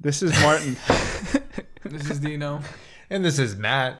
This 0.00 0.22
is 0.22 0.32
Martin. 0.40 0.76
This 1.82 2.10
is 2.10 2.20
Dino. 2.20 2.60
And 3.08 3.24
this 3.24 3.38
is 3.38 3.56
Matt. 3.56 3.99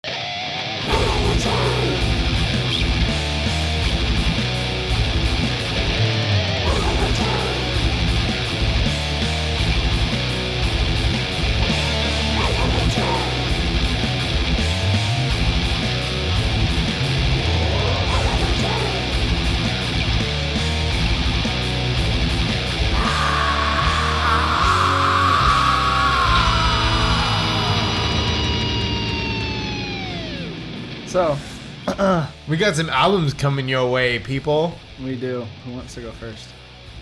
Got 32.61 32.77
some 32.77 32.91
albums 32.91 33.33
coming 33.35 33.69
your 33.69 33.91
way, 33.91 34.19
people. 34.19 34.75
we 35.03 35.17
do. 35.17 35.47
Who 35.65 35.73
wants 35.73 35.95
to 35.95 36.01
go 36.03 36.13
first? 36.13 36.49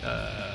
Uh, 0.05 0.55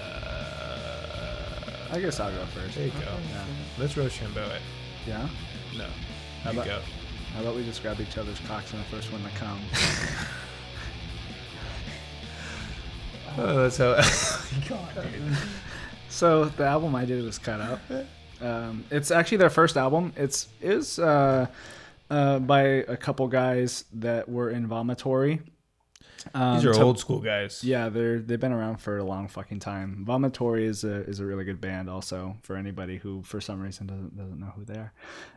I 1.92 2.00
guess 2.00 2.20
I'll 2.20 2.32
go 2.32 2.44
first. 2.46 2.76
there 2.76 2.86
you 2.86 2.92
go. 2.94 3.00
Yeah. 3.32 3.44
Let's 3.78 3.96
Rochambeau 3.98 4.46
it. 4.46 4.62
Yeah. 5.06 5.28
No. 5.78 5.86
How 6.44 6.52
You 6.52 6.58
about, 6.62 6.66
go. 6.66 6.80
how 7.36 7.42
about 7.42 7.56
we 7.56 7.64
just 7.66 7.82
grab 7.84 8.00
each 8.00 8.18
other's 8.18 8.40
cocks 8.48 8.72
and 8.74 8.82
the 8.82 8.86
first 8.86 9.12
one 9.12 9.22
to 9.24 9.30
come? 9.38 9.60
Oh, 13.36 13.64
that's 13.64 13.78
how. 13.78 13.96
God, 14.70 15.06
So 16.08 16.46
the 16.46 16.66
album 16.66 16.94
I 16.94 17.04
did 17.04 17.24
was 17.26 17.40
cut 17.40 17.60
up. 17.60 17.80
Um, 18.40 18.86
it's 18.92 19.10
actually 19.10 19.38
their 19.38 19.50
first 19.50 19.76
album. 19.76 20.14
It's 20.16 20.50
is 20.62 21.00
uh, 21.00 21.48
uh, 22.10 22.40
by 22.40 22.62
a 22.62 22.98
couple 22.98 23.28
guys 23.28 23.86
that 23.94 24.28
were 24.30 24.50
in 24.50 24.68
Vomitory. 24.68 25.42
Um, 26.34 26.56
These 26.56 26.66
are 26.68 26.73
to- 26.73 26.82
old 26.82 27.00
school 27.00 27.20
guys. 27.20 27.64
Yeah, 27.66 27.90
they're 27.90 28.20
they've 28.20 28.40
been 28.40 28.54
around 28.54 28.78
for 28.78 28.98
a 28.98 29.04
long 29.04 29.28
fucking 29.28 29.60
time. 29.60 30.06
Vomitory 30.08 30.64
is 30.64 30.86
a 30.86 31.04
is 31.04 31.20
a 31.20 31.26
really 31.26 31.44
good 31.44 31.60
band. 31.60 31.90
Also, 31.90 32.38
for 32.44 32.56
anybody 32.56 32.98
who 32.98 33.22
for 33.23 33.42
some 33.42 33.60
reason 33.62 33.88
doesn't 33.88 34.16
doesn't 34.16 34.40
know 34.40 34.54
who 34.56 34.64
they 34.64 34.76
are, 34.76 34.94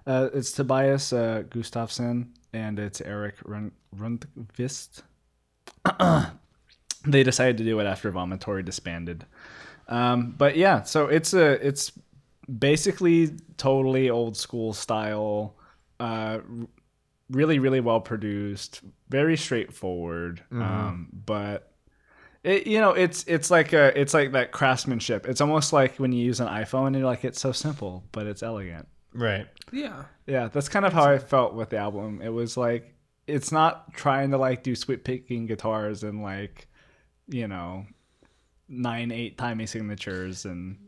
uh, 0.07 0.29
it's 0.33 0.53
Tobias 0.53 1.13
uh, 1.13 1.43
Gustafsson 1.51 2.29
and 2.53 2.79
it's 2.79 3.01
Erik 3.01 3.35
Rund- 3.45 3.73
Rundqvist. 3.97 5.03
they 7.05 7.23
decided 7.25 7.57
to 7.59 7.65
do 7.65 7.81
it 7.81 7.85
after 7.85 8.13
Vomitory 8.13 8.65
disbanded. 8.65 9.25
Um, 9.89 10.35
but 10.39 10.57
yeah, 10.57 10.83
so 10.83 11.07
it's 11.07 11.35
a 11.35 11.67
it's 11.67 11.91
basically 12.59 13.33
totally 13.57 14.09
old 14.09 14.37
school 14.37 14.73
style, 14.73 15.56
uh, 16.01 16.39
really 17.31 17.59
really 17.59 17.81
well 17.81 18.01
produced, 18.01 18.83
very 19.09 19.37
straightforward. 19.37 20.43
Um, 20.51 21.09
but 21.13 21.73
it 22.43 22.67
you 22.67 22.81
know 22.81 22.91
it's 22.93 23.25
it's 23.27 23.51
like 23.51 23.73
a 23.73 23.99
it's 23.99 24.15
like 24.15 24.33
that 24.33 24.53
craftsmanship. 24.53 25.27
It's 25.27 25.41
almost 25.41 25.73
like 25.73 25.97
when 25.97 26.13
you 26.13 26.25
use 26.25 26.41
an 26.41 26.49
iPhone 26.49 26.89
and 26.89 26.97
you're 26.97 27.05
like 27.05 27.25
it's 27.25 27.41
so 27.41 27.53
simple 27.53 28.05
but 28.13 28.27
it's 28.27 28.43
elegant. 28.43 28.89
Right. 29.13 29.47
Yeah. 29.73 30.05
Yeah, 30.27 30.49
that's 30.49 30.69
kind 30.69 30.85
of 30.85 30.93
how 30.93 31.05
I 31.05 31.19
felt 31.19 31.55
with 31.55 31.71
the 31.71 31.79
album. 31.79 32.21
It 32.23 32.29
was 32.29 32.57
like 32.57 32.95
it's 33.27 33.51
not 33.51 33.93
trying 33.95 34.31
to 34.31 34.39
like 34.39 34.63
do 34.63 34.77
sweet 34.77 35.05
picking 35.05 35.47
guitars 35.47 36.05
and 36.05 36.23
like 36.23 36.69
you 37.29 37.49
know 37.49 37.87
nine 38.69 39.11
eight 39.11 39.39
timing 39.39 39.67
signatures 39.67 40.45
and 40.45 40.79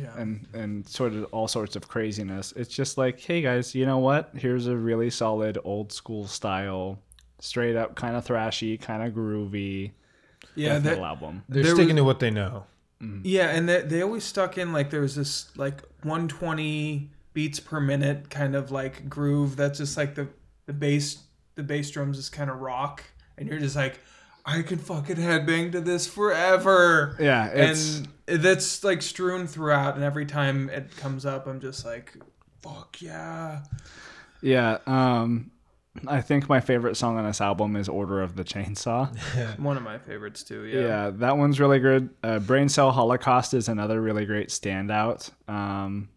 Yeah. 0.00 0.12
and 0.16 0.46
and 0.54 0.86
sort 0.88 1.12
of 1.12 1.24
all 1.32 1.48
sorts 1.48 1.76
of 1.76 1.88
craziness. 1.88 2.52
It's 2.56 2.74
just 2.74 2.98
like, 2.98 3.20
hey 3.20 3.40
guys, 3.42 3.74
you 3.74 3.86
know 3.86 3.98
what? 3.98 4.30
Here's 4.34 4.66
a 4.66 4.76
really 4.76 5.10
solid 5.10 5.58
old 5.64 5.92
school 5.92 6.26
style, 6.26 6.98
straight 7.38 7.76
up 7.76 7.94
kind 7.94 8.16
of 8.16 8.26
thrashy, 8.26 8.80
kind 8.80 9.02
of 9.02 9.14
groovy 9.14 9.92
yeah. 10.54 10.74
death 10.74 10.82
That, 10.84 10.88
metal 10.90 11.04
album. 11.06 11.42
They're 11.48 11.62
There 11.62 11.74
sticking 11.74 11.94
was- 11.96 12.00
to 12.02 12.04
what 12.04 12.20
they 12.20 12.30
know. 12.30 12.64
Mm-hmm. 13.02 13.20
yeah, 13.24 13.50
and 13.50 13.68
they, 13.68 13.82
they 13.82 14.02
always 14.02 14.24
stuck 14.24 14.56
in 14.56 14.72
like 14.72 14.88
there 14.90 15.00
was 15.00 15.16
this 15.16 15.54
like 15.56 15.82
120 16.04 17.10
beats 17.32 17.60
per 17.60 17.80
minute 17.80 18.30
kind 18.30 18.54
of 18.54 18.70
like 18.70 19.08
groove. 19.08 19.56
That's 19.56 19.78
just 19.78 19.96
like 19.96 20.14
the 20.14 20.28
the 20.66 20.72
bass 20.72 21.18
the 21.56 21.62
bass 21.62 21.90
drums 21.90 22.18
is 22.18 22.28
kind 22.30 22.50
of 22.50 22.60
rock, 22.60 23.02
and 23.38 23.48
you're 23.48 23.58
just 23.60 23.76
like, 23.76 24.00
I 24.46 24.62
could 24.62 24.80
fucking 24.80 25.16
headbang 25.16 25.72
to 25.72 25.80
this 25.80 26.06
forever. 26.06 27.16
Yeah, 27.18 27.46
it's 27.48 28.02
and 28.28 28.42
that's 28.42 28.84
like 28.84 29.00
strewn 29.02 29.46
throughout, 29.46 29.94
and 29.94 30.04
every 30.04 30.26
time 30.26 30.68
it 30.70 30.94
comes 30.96 31.24
up, 31.24 31.46
I'm 31.46 31.60
just 31.60 31.84
like, 31.84 32.14
fuck 32.62 32.96
yeah. 33.00 33.62
yeah. 34.42 34.78
Um, 34.86 35.50
I 36.08 36.20
think 36.20 36.48
my 36.48 36.60
favorite 36.60 36.96
song 36.96 37.16
on 37.18 37.24
this 37.24 37.40
album 37.40 37.76
is 37.76 37.88
"Order 37.88 38.20
of 38.20 38.36
the 38.36 38.44
Chainsaw." 38.44 39.58
One 39.58 39.76
of 39.76 39.82
my 39.82 39.96
favorites 39.98 40.42
too. 40.42 40.64
Yeah, 40.64 40.80
Yeah. 40.80 41.10
that 41.14 41.36
one's 41.38 41.58
really 41.60 41.78
good. 41.78 42.10
Uh, 42.22 42.38
Brain 42.40 42.68
Cell 42.68 42.90
Holocaust 42.90 43.54
is 43.54 43.68
another 43.68 44.00
really 44.02 44.26
great 44.26 44.48
standout. 44.48 45.30
Um, 45.48 46.08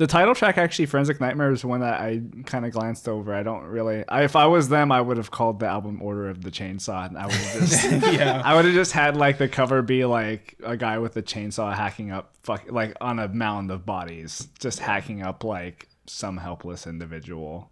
the 0.00 0.06
title 0.06 0.34
track, 0.34 0.56
actually, 0.56 0.86
Forensic 0.86 1.20
Nightmare, 1.20 1.52
is 1.52 1.62
one 1.62 1.80
that 1.80 2.00
I 2.00 2.22
kind 2.46 2.64
of 2.64 2.72
glanced 2.72 3.06
over. 3.06 3.34
I 3.34 3.42
don't 3.42 3.64
really. 3.64 4.02
I, 4.08 4.24
if 4.24 4.34
I 4.34 4.46
was 4.46 4.70
them, 4.70 4.90
I 4.90 4.98
would 4.98 5.18
have 5.18 5.30
called 5.30 5.60
the 5.60 5.66
album 5.66 6.00
"Order 6.00 6.30
of 6.30 6.42
the 6.42 6.50
Chainsaw," 6.50 7.06
and 7.06 7.18
I 7.18 7.26
would 7.26 7.34
have 7.34 7.60
just. 7.60 7.84
yeah. 8.14 8.40
I 8.42 8.54
would 8.54 8.64
have 8.64 8.72
just 8.72 8.92
had 8.92 9.18
like 9.18 9.36
the 9.36 9.46
cover 9.46 9.82
be 9.82 10.06
like 10.06 10.56
a 10.64 10.74
guy 10.78 10.96
with 10.96 11.18
a 11.18 11.22
chainsaw 11.22 11.76
hacking 11.76 12.10
up, 12.12 12.34
fuck, 12.42 12.72
like 12.72 12.96
on 13.02 13.18
a 13.18 13.28
mound 13.28 13.70
of 13.70 13.84
bodies, 13.84 14.48
just 14.58 14.78
hacking 14.78 15.20
up 15.20 15.44
like 15.44 15.86
some 16.06 16.38
helpless 16.38 16.86
individual, 16.86 17.70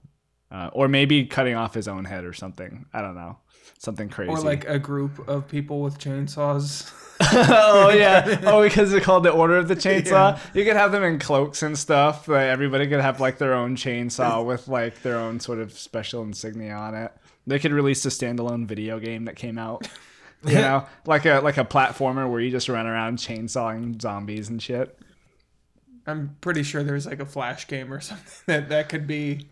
uh, 0.50 0.70
or 0.72 0.88
maybe 0.88 1.25
cutting 1.26 1.54
off 1.54 1.75
his 1.75 1.88
own 1.88 2.04
head 2.04 2.25
or 2.25 2.32
something. 2.32 2.86
I 2.92 3.00
don't 3.03 3.14
know, 3.14 3.38
something 3.78 4.09
crazy. 4.09 4.31
Or 4.31 4.41
like 4.41 4.66
a 4.69 4.78
group 4.78 5.28
of 5.28 5.48
people 5.48 5.81
with 5.81 5.98
chainsaws. 5.98 6.92
oh 7.20 7.91
yeah. 7.91 8.41
Oh, 8.44 8.62
because 8.62 8.91
they're 8.91 9.00
called 9.00 9.25
the 9.25 9.31
Order 9.31 9.56
of 9.56 9.69
the 9.69 9.75
Chainsaw. 9.75 10.38
You 10.54 10.64
could 10.64 10.76
have 10.76 10.92
them 10.92 11.03
in 11.03 11.19
cloaks 11.19 11.62
and 11.62 11.76
stuff. 11.76 12.28
Like 12.28 12.47
everybody 12.48 12.86
could 12.86 13.00
have 13.00 13.20
like 13.20 13.38
their 13.38 13.54
own 13.54 13.76
chainsaw 13.76 14.44
with 14.44 14.69
like 14.69 15.03
their 15.03 15.16
own 15.16 15.41
sort 15.41 15.59
of 15.59 15.72
special 15.72 16.22
insignia 16.22 16.75
on 16.75 16.94
it. 16.94 17.12
They 17.47 17.59
could 17.59 17.72
release 17.72 18.04
a 18.06 18.10
standalone 18.10 18.66
video 18.66 19.00
game 19.00 19.25
that 19.25 19.36
came 19.36 19.59
out. 19.59 19.88
You 20.47 20.54
know, 20.54 20.86
like 21.04 21.26
a 21.26 21.41
like 21.41 21.56
a 21.59 21.65
platformer 21.65 22.30
where 22.30 22.41
you 22.41 22.50
just 22.50 22.69
run 22.69 22.86
around 22.86 23.19
chainsawing 23.19 24.00
zombies 24.00 24.48
and 24.48 24.62
shit. 24.62 24.97
I'm 26.06 26.36
pretty 26.41 26.62
sure 26.62 26.82
there's 26.82 27.06
like 27.06 27.20
a 27.20 27.26
flash 27.26 27.66
game 27.66 27.92
or 27.92 28.00
something 28.00 28.32
that 28.47 28.69
that 28.69 28.88
could 28.88 29.06
be. 29.06 29.48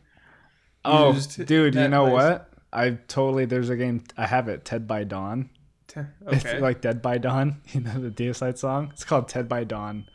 Oh, 0.87 1.13
dude, 1.45 1.75
you 1.75 1.89
know 1.89 2.05
place. 2.09 2.13
what? 2.15 2.51
I 2.73 2.91
totally 3.09 3.45
there's 3.47 3.71
a 3.71 3.77
game 3.77 4.05
I 4.17 4.27
have 4.27 4.49
it, 4.49 4.65
Ted 4.65 4.87
by 4.87 5.05
Dawn. 5.05 5.51
T- 5.89 6.01
It's 6.29 6.45
like 6.61 6.81
Dead 6.81 7.01
by 7.03 7.19
Dawn, 7.19 7.61
you 7.73 7.81
know 7.81 7.99
the 8.01 8.11
Deicide 8.11 8.59
song. 8.59 8.91
It's 8.93 9.05
called 9.05 9.29
Ted 9.29 9.49
by 9.49 9.65
Dawn, 9.65 10.07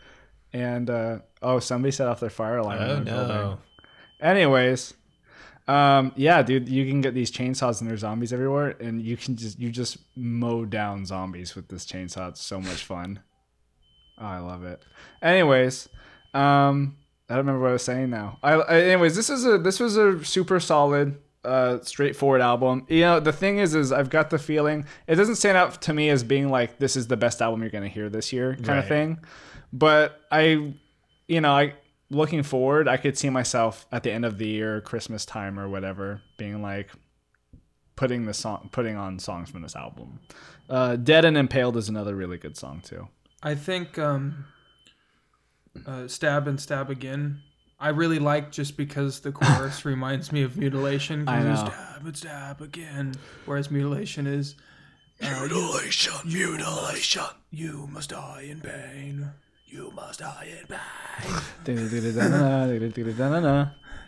and 0.53 0.89
uh, 0.89 1.19
oh, 1.41 1.59
somebody 1.59 1.91
set 1.91 2.07
off 2.07 2.19
their 2.19 2.29
fire 2.29 2.57
alarm. 2.57 2.79
Oh 2.81 2.99
building. 3.01 3.27
no. 3.27 3.59
Anyways, 4.21 4.93
um, 5.67 6.11
yeah, 6.15 6.41
dude, 6.43 6.69
you 6.69 6.85
can 6.87 7.01
get 7.01 7.13
these 7.13 7.31
chainsaws 7.31 7.81
and 7.81 7.89
there's 7.89 8.01
zombies 8.01 8.33
everywhere, 8.33 8.75
and 8.79 9.01
you 9.01 9.17
can 9.17 9.35
just 9.35 9.59
you 9.59 9.69
just 9.71 9.97
mow 10.15 10.65
down 10.65 11.05
zombies 11.05 11.55
with 11.55 11.67
this 11.69 11.85
chainsaw. 11.85 12.29
It's 12.29 12.41
so 12.41 12.59
much 12.59 12.83
fun. 12.83 13.21
Oh, 14.19 14.25
I 14.25 14.37
love 14.39 14.63
it. 14.63 14.83
Anyways, 15.21 15.89
um, 16.35 16.97
I 17.31 17.35
don't 17.35 17.45
remember 17.45 17.61
what 17.61 17.69
I 17.69 17.73
was 17.73 17.83
saying 17.83 18.09
now. 18.09 18.39
I, 18.43 18.53
I 18.53 18.81
anyways, 18.81 19.15
this 19.15 19.29
is 19.29 19.45
a 19.45 19.57
this 19.57 19.79
was 19.79 19.95
a 19.95 20.23
super 20.25 20.59
solid, 20.59 21.17
uh, 21.45 21.79
straightforward 21.81 22.41
album. 22.41 22.85
You 22.89 23.01
know, 23.01 23.19
the 23.21 23.31
thing 23.31 23.59
is, 23.59 23.73
is 23.73 23.93
I've 23.93 24.09
got 24.09 24.29
the 24.29 24.37
feeling 24.37 24.85
it 25.07 25.15
doesn't 25.15 25.35
stand 25.35 25.57
out 25.57 25.81
to 25.83 25.93
me 25.93 26.09
as 26.09 26.23
being 26.25 26.49
like 26.49 26.77
this 26.77 26.97
is 26.97 27.07
the 27.07 27.15
best 27.15 27.41
album 27.41 27.61
you're 27.61 27.71
gonna 27.71 27.87
hear 27.87 28.09
this 28.09 28.33
year 28.33 28.57
kind 28.57 28.79
of 28.79 28.87
thing. 28.87 29.19
But 29.71 30.19
I, 30.29 30.73
you 31.29 31.39
know, 31.39 31.51
I 31.51 31.75
looking 32.09 32.43
forward, 32.43 32.89
I 32.89 32.97
could 32.97 33.17
see 33.17 33.29
myself 33.29 33.87
at 33.93 34.03
the 34.03 34.11
end 34.11 34.25
of 34.25 34.37
the 34.37 34.47
year, 34.47 34.81
Christmas 34.81 35.25
time 35.25 35.57
or 35.57 35.69
whatever, 35.69 36.21
being 36.37 36.61
like 36.61 36.89
putting 37.95 38.25
the 38.25 38.33
song, 38.33 38.67
putting 38.73 38.97
on 38.97 39.19
songs 39.19 39.49
from 39.49 39.61
this 39.61 39.75
album. 39.75 40.19
Uh, 40.69 40.97
Dead 40.97 41.23
and 41.23 41.37
Impaled 41.37 41.77
is 41.77 41.87
another 41.87 42.13
really 42.13 42.37
good 42.37 42.57
song 42.57 42.81
too. 42.81 43.07
I 43.41 43.55
think 43.55 43.97
um, 43.97 44.45
uh, 45.85 46.07
stab 46.07 46.47
and 46.47 46.59
stab 46.59 46.89
again. 46.89 47.41
I 47.79 47.89
really 47.89 48.19
like 48.19 48.51
just 48.51 48.77
because 48.77 49.21
the 49.21 49.31
chorus 49.31 49.85
reminds 49.85 50.31
me 50.31 50.43
of 50.43 50.55
mutilation. 50.57 51.27
I 51.27 51.41
know. 51.43 51.55
Stab 51.55 52.05
and 52.05 52.17
stab 52.17 52.61
again, 52.61 53.15
whereas 53.45 53.71
mutilation 53.71 54.27
is 54.27 54.55
uh, 55.21 55.39
mutilation, 55.41 56.13
mutilation. 56.25 57.23
You 57.49 57.87
must 57.91 58.11
die 58.11 58.47
in 58.49 58.61
pain. 58.61 59.31
You 59.65 59.91
must 59.95 60.19
die 60.19 60.49
in 60.59 60.67
pain. 60.67 61.41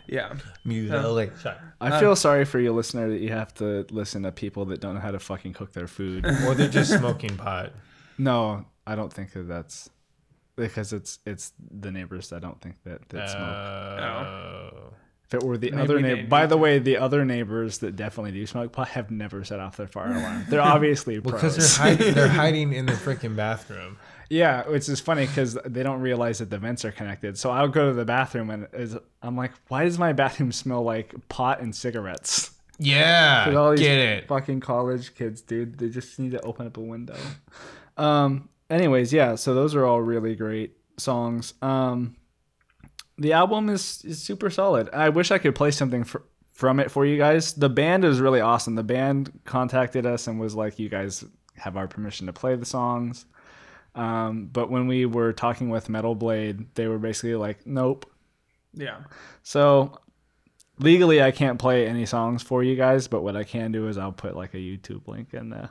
Yeah, 0.06 0.34
Mutilation. 0.64 1.54
I 1.80 1.98
feel 1.98 2.14
sorry 2.14 2.44
for 2.44 2.60
you, 2.60 2.72
listener, 2.74 3.08
that 3.08 3.20
you 3.20 3.30
have 3.30 3.54
to 3.54 3.86
listen 3.90 4.22
to 4.24 4.32
people 4.32 4.66
that 4.66 4.80
don't 4.80 4.94
know 4.94 5.00
how 5.00 5.10
to 5.12 5.18
fucking 5.18 5.54
cook 5.54 5.72
their 5.72 5.86
food. 5.86 6.26
Or 6.26 6.54
they're 6.54 6.68
just 6.68 6.92
smoking 6.92 7.36
pot. 7.38 7.72
no, 8.18 8.66
I 8.86 8.94
don't 8.96 9.12
think 9.12 9.32
that 9.32 9.48
that's. 9.48 9.88
Because 10.56 10.92
it's 10.92 11.18
it's 11.26 11.52
the 11.70 11.90
neighbors 11.90 12.30
that 12.30 12.42
don't 12.42 12.60
think 12.60 12.76
that 12.84 13.08
that 13.10 13.30
smoke. 13.30 13.42
Oh. 13.42 14.92
If 15.26 15.32
it 15.34 15.42
were 15.42 15.56
the 15.56 15.70
maybe 15.70 15.82
other 15.82 16.00
neighbor, 16.00 16.28
by 16.28 16.44
the 16.46 16.58
way, 16.58 16.78
the 16.78 16.98
other 16.98 17.24
neighbors 17.24 17.78
that 17.78 17.96
definitely 17.96 18.32
do 18.32 18.46
smoke 18.46 18.72
pot 18.72 18.88
have 18.88 19.10
never 19.10 19.42
set 19.42 19.58
off 19.58 19.76
their 19.78 19.86
fire 19.86 20.12
alarm. 20.12 20.44
They're 20.50 20.60
obviously 20.74 21.18
Well, 21.18 21.38
pros. 21.38 21.54
because 21.56 21.76
they're 21.78 21.86
hiding, 21.86 22.14
they're 22.14 22.28
hiding 22.42 22.72
in 22.74 22.84
the 22.86 22.92
freaking 22.92 23.34
bathroom. 23.34 23.96
Yeah, 24.28 24.68
which 24.68 24.88
is 24.88 25.00
funny 25.00 25.26
because 25.26 25.56
they 25.64 25.82
don't 25.82 26.00
realize 26.00 26.38
that 26.38 26.50
the 26.50 26.58
vents 26.58 26.84
are 26.84 26.92
connected. 26.92 27.38
So 27.38 27.50
I'll 27.50 27.68
go 27.68 27.88
to 27.88 27.94
the 27.94 28.04
bathroom 28.04 28.50
and 28.50 28.68
is, 28.74 28.96
I'm 29.22 29.36
like, 29.36 29.52
why 29.68 29.84
does 29.84 29.98
my 29.98 30.12
bathroom 30.12 30.52
smell 30.52 30.82
like 30.82 31.14
pot 31.30 31.60
and 31.60 31.74
cigarettes? 31.74 32.50
Yeah, 32.78 33.54
all 33.56 33.70
these 33.70 33.80
get 33.80 33.98
it. 33.98 34.28
Fucking 34.28 34.60
college 34.60 35.14
kids, 35.14 35.40
dude. 35.40 35.78
They 35.78 35.88
just 35.88 36.18
need 36.18 36.32
to 36.32 36.40
open 36.42 36.66
up 36.66 36.76
a 36.76 36.80
window. 36.80 37.16
Um. 37.96 38.48
Anyways, 38.74 39.12
yeah. 39.12 39.36
So 39.36 39.54
those 39.54 39.74
are 39.74 39.84
all 39.86 40.00
really 40.02 40.34
great 40.34 40.76
songs. 40.98 41.54
Um. 41.62 42.16
The 43.16 43.32
album 43.32 43.68
is 43.68 44.04
is 44.04 44.20
super 44.20 44.50
solid. 44.50 44.90
I 44.92 45.08
wish 45.10 45.30
I 45.30 45.38
could 45.38 45.54
play 45.54 45.70
something 45.70 46.02
for, 46.02 46.24
from 46.50 46.80
it 46.80 46.90
for 46.90 47.06
you 47.06 47.16
guys. 47.16 47.52
The 47.52 47.68
band 47.68 48.04
is 48.04 48.18
really 48.18 48.40
awesome. 48.40 48.74
The 48.74 48.82
band 48.82 49.30
contacted 49.44 50.04
us 50.04 50.26
and 50.26 50.40
was 50.40 50.56
like, 50.56 50.80
"You 50.80 50.88
guys 50.88 51.24
have 51.56 51.76
our 51.76 51.86
permission 51.86 52.26
to 52.26 52.32
play 52.32 52.56
the 52.56 52.66
songs." 52.66 53.26
Um, 53.94 54.46
but 54.52 54.68
when 54.68 54.88
we 54.88 55.06
were 55.06 55.32
talking 55.32 55.68
with 55.70 55.88
Metal 55.88 56.16
Blade, 56.16 56.74
they 56.74 56.88
were 56.88 56.98
basically 56.98 57.36
like, 57.36 57.64
"Nope." 57.64 58.10
Yeah. 58.72 59.02
So 59.44 60.00
legally, 60.80 61.22
I 61.22 61.30
can't 61.30 61.60
play 61.60 61.86
any 61.86 62.06
songs 62.06 62.42
for 62.42 62.64
you 62.64 62.74
guys. 62.74 63.06
But 63.06 63.22
what 63.22 63.36
I 63.36 63.44
can 63.44 63.70
do 63.70 63.86
is 63.86 63.96
I'll 63.96 64.10
put 64.10 64.34
like 64.34 64.54
a 64.54 64.58
YouTube 64.58 65.06
link 65.06 65.34
in 65.34 65.50
there. 65.50 65.70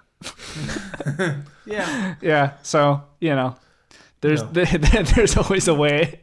Yeah. 1.65 2.15
Yeah. 2.21 2.53
So 2.63 3.03
you 3.19 3.35
know, 3.35 3.55
there's 4.21 4.41
No. 4.43 4.49
there's 5.15 5.37
always 5.37 5.67
a 5.67 5.73
way. 5.73 6.21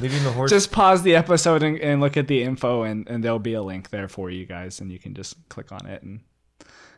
Leaving 0.00 0.22
the 0.24 0.32
horse. 0.32 0.50
just 0.50 0.72
pause 0.72 1.02
the 1.02 1.14
episode 1.14 1.62
and, 1.62 1.78
and 1.78 2.00
look 2.00 2.16
at 2.16 2.26
the 2.26 2.42
info, 2.42 2.82
and, 2.82 3.06
and 3.08 3.22
there'll 3.22 3.38
be 3.38 3.54
a 3.54 3.62
link 3.62 3.90
there 3.90 4.08
for 4.08 4.30
you 4.30 4.46
guys, 4.46 4.80
and 4.80 4.90
you 4.90 4.98
can 4.98 5.14
just 5.14 5.36
click 5.48 5.70
on 5.72 5.86
it 5.86 6.02
and. 6.02 6.20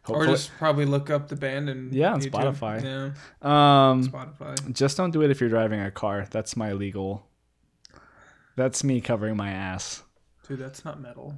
Or 0.07 0.27
just 0.27 0.51
probably 0.59 0.85
look 0.85 1.09
up 1.09 1.29
the 1.29 1.37
band 1.37 1.71
and 1.71 1.93
Yeah, 1.95 2.13
on 2.13 2.21
YouTube. 2.21 2.31
Spotify. 2.33 2.83
Yeah, 3.43 3.91
um, 3.91 4.05
Spotify. 4.07 4.73
just 4.75 4.99
don't 4.99 5.13
do 5.13 5.23
it 5.23 5.31
if 5.31 5.41
you're 5.41 5.49
driving 5.49 5.81
a 5.81 5.91
car. 5.91 6.27
That's 6.31 6.57
my 6.59 6.75
legal. 6.75 7.27
That's 8.55 8.85
me 8.85 9.01
covering 9.01 9.35
my 9.37 9.51
ass. 9.51 10.03
Dude, 10.47 10.59
that's 10.59 10.85
not 10.85 11.01
metal. 11.01 11.35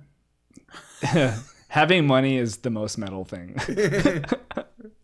Having 1.68 2.06
money 2.06 2.36
is 2.38 2.58
the 2.58 2.70
most 2.70 2.96
metal 2.96 3.24
thing. 3.24 3.56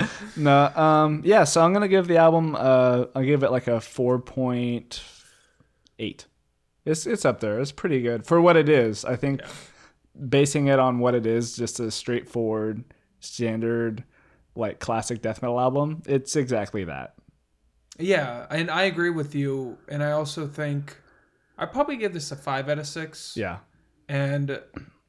no, 0.36 0.66
um, 0.76 1.22
yeah. 1.24 1.44
So 1.44 1.62
I'm 1.62 1.72
gonna 1.72 1.88
give 1.88 2.06
the 2.08 2.16
album. 2.18 2.54
Uh, 2.56 3.06
I'll 3.14 3.24
give 3.24 3.42
it 3.42 3.50
like 3.50 3.66
a 3.68 3.80
four 3.80 4.18
point 4.18 5.02
eight. 5.98 6.26
It's 6.84 7.06
it's 7.06 7.24
up 7.24 7.40
there. 7.40 7.60
It's 7.60 7.72
pretty 7.72 8.00
good 8.02 8.26
for 8.26 8.40
what 8.40 8.56
it 8.56 8.68
is. 8.68 9.04
I 9.04 9.16
think 9.16 9.40
Yeah. 9.40 9.48
basing 10.28 10.66
it 10.68 10.78
on 10.78 10.98
what 10.98 11.14
it 11.14 11.26
is, 11.26 11.56
just 11.56 11.80
a 11.80 11.90
straightforward, 11.90 12.84
standard, 13.20 14.04
like 14.54 14.78
classic 14.80 15.22
death 15.22 15.42
metal 15.42 15.60
album. 15.60 16.02
It's 16.06 16.36
exactly 16.36 16.84
that. 16.84 17.14
Yeah, 17.98 18.46
and 18.50 18.70
I 18.70 18.84
agree 18.84 19.10
with 19.10 19.34
you. 19.34 19.78
And 19.88 20.02
I 20.02 20.12
also 20.12 20.46
think 20.46 20.96
I 21.58 21.66
probably 21.66 21.96
give 21.96 22.12
this 22.14 22.32
a 22.32 22.36
five 22.36 22.68
out 22.68 22.78
of 22.78 22.86
six. 22.86 23.34
Yeah. 23.36 23.58
And 24.08 24.60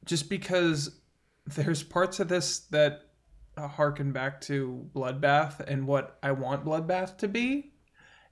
just 0.04 0.28
because 0.28 1.00
there's 1.46 1.82
parts 1.82 2.20
of 2.20 2.28
this 2.28 2.60
that 2.70 3.02
uh, 3.56 3.68
harken 3.68 4.12
back 4.12 4.40
to 4.42 4.88
Bloodbath 4.94 5.60
and 5.60 5.86
what 5.86 6.18
I 6.22 6.32
want 6.32 6.64
Bloodbath 6.64 7.18
to 7.18 7.28
be. 7.28 7.72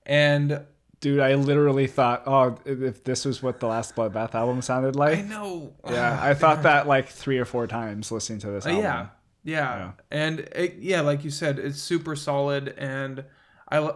And 0.06 0.64
Dude, 1.00 1.18
I 1.20 1.34
literally 1.34 1.88
thought, 1.88 2.22
oh, 2.26 2.56
if 2.64 3.02
this 3.02 3.24
was 3.24 3.42
what 3.42 3.58
the 3.60 3.66
last 3.66 3.96
Bloodbath 3.96 4.34
album 4.36 4.62
sounded 4.62 4.94
like, 4.94 5.18
I 5.18 5.22
know. 5.22 5.74
yeah, 5.88 6.18
I 6.22 6.34
thought 6.34 6.62
that 6.62 6.86
like 6.86 7.08
three 7.08 7.38
or 7.38 7.44
four 7.44 7.66
times 7.66 8.12
listening 8.12 8.38
to 8.40 8.50
this 8.50 8.64
Uh, 8.66 8.70
album. 8.70 8.84
yeah, 8.84 9.06
yeah, 9.44 9.76
Yeah. 9.76 9.92
and 10.12 10.40
it, 10.40 10.76
yeah, 10.78 11.00
like 11.00 11.24
you 11.24 11.30
said, 11.30 11.58
it's 11.58 11.82
super 11.82 12.14
solid, 12.14 12.68
and 12.78 13.24
I 13.70 13.92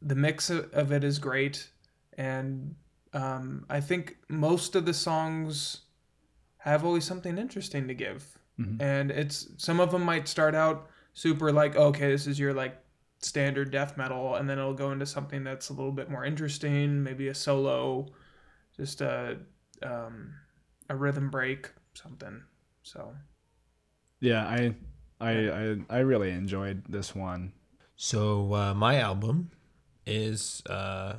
the 0.00 0.14
mix 0.14 0.48
of 0.50 0.72
of 0.72 0.92
it 0.92 1.04
is 1.04 1.18
great, 1.18 1.68
and 2.16 2.74
um, 3.12 3.66
I 3.68 3.80
think 3.80 4.16
most 4.30 4.74
of 4.74 4.86
the 4.86 4.94
songs 4.94 5.82
have 6.58 6.84
always 6.86 7.04
something 7.04 7.36
interesting 7.36 7.86
to 7.88 7.94
give, 7.94 8.35
Mhm. 8.60 8.80
and 8.80 9.10
it's 9.10 9.48
some 9.58 9.80
of 9.80 9.90
them 9.90 10.02
might 10.02 10.28
start 10.28 10.54
out 10.54 10.88
super 11.14 11.52
like 11.52 11.76
okay, 11.76 12.10
this 12.10 12.26
is 12.26 12.38
your 12.38 12.54
like 12.54 12.76
standard 13.18 13.70
death 13.70 13.96
metal, 13.96 14.34
and 14.36 14.48
then 14.48 14.58
it'll 14.58 14.74
go 14.74 14.92
into 14.92 15.06
something 15.06 15.44
that's 15.44 15.68
a 15.70 15.72
little 15.72 15.92
bit 15.92 16.10
more 16.10 16.24
interesting, 16.24 17.02
maybe 17.02 17.28
a 17.28 17.34
solo, 17.34 18.06
just 18.76 19.00
a 19.00 19.38
um, 19.82 20.34
a 20.88 20.96
rhythm 20.96 21.30
break, 21.30 21.70
something. 21.94 22.42
So. 22.82 23.14
Yeah, 24.20 24.46
I, 24.46 24.74
I, 25.20 25.30
I, 25.30 25.76
I 25.90 25.98
really 25.98 26.30
enjoyed 26.30 26.84
this 26.88 27.14
one. 27.14 27.52
So 27.96 28.54
uh, 28.54 28.74
my 28.74 28.98
album 28.98 29.50
is 30.06 30.62
uh, 30.68 31.16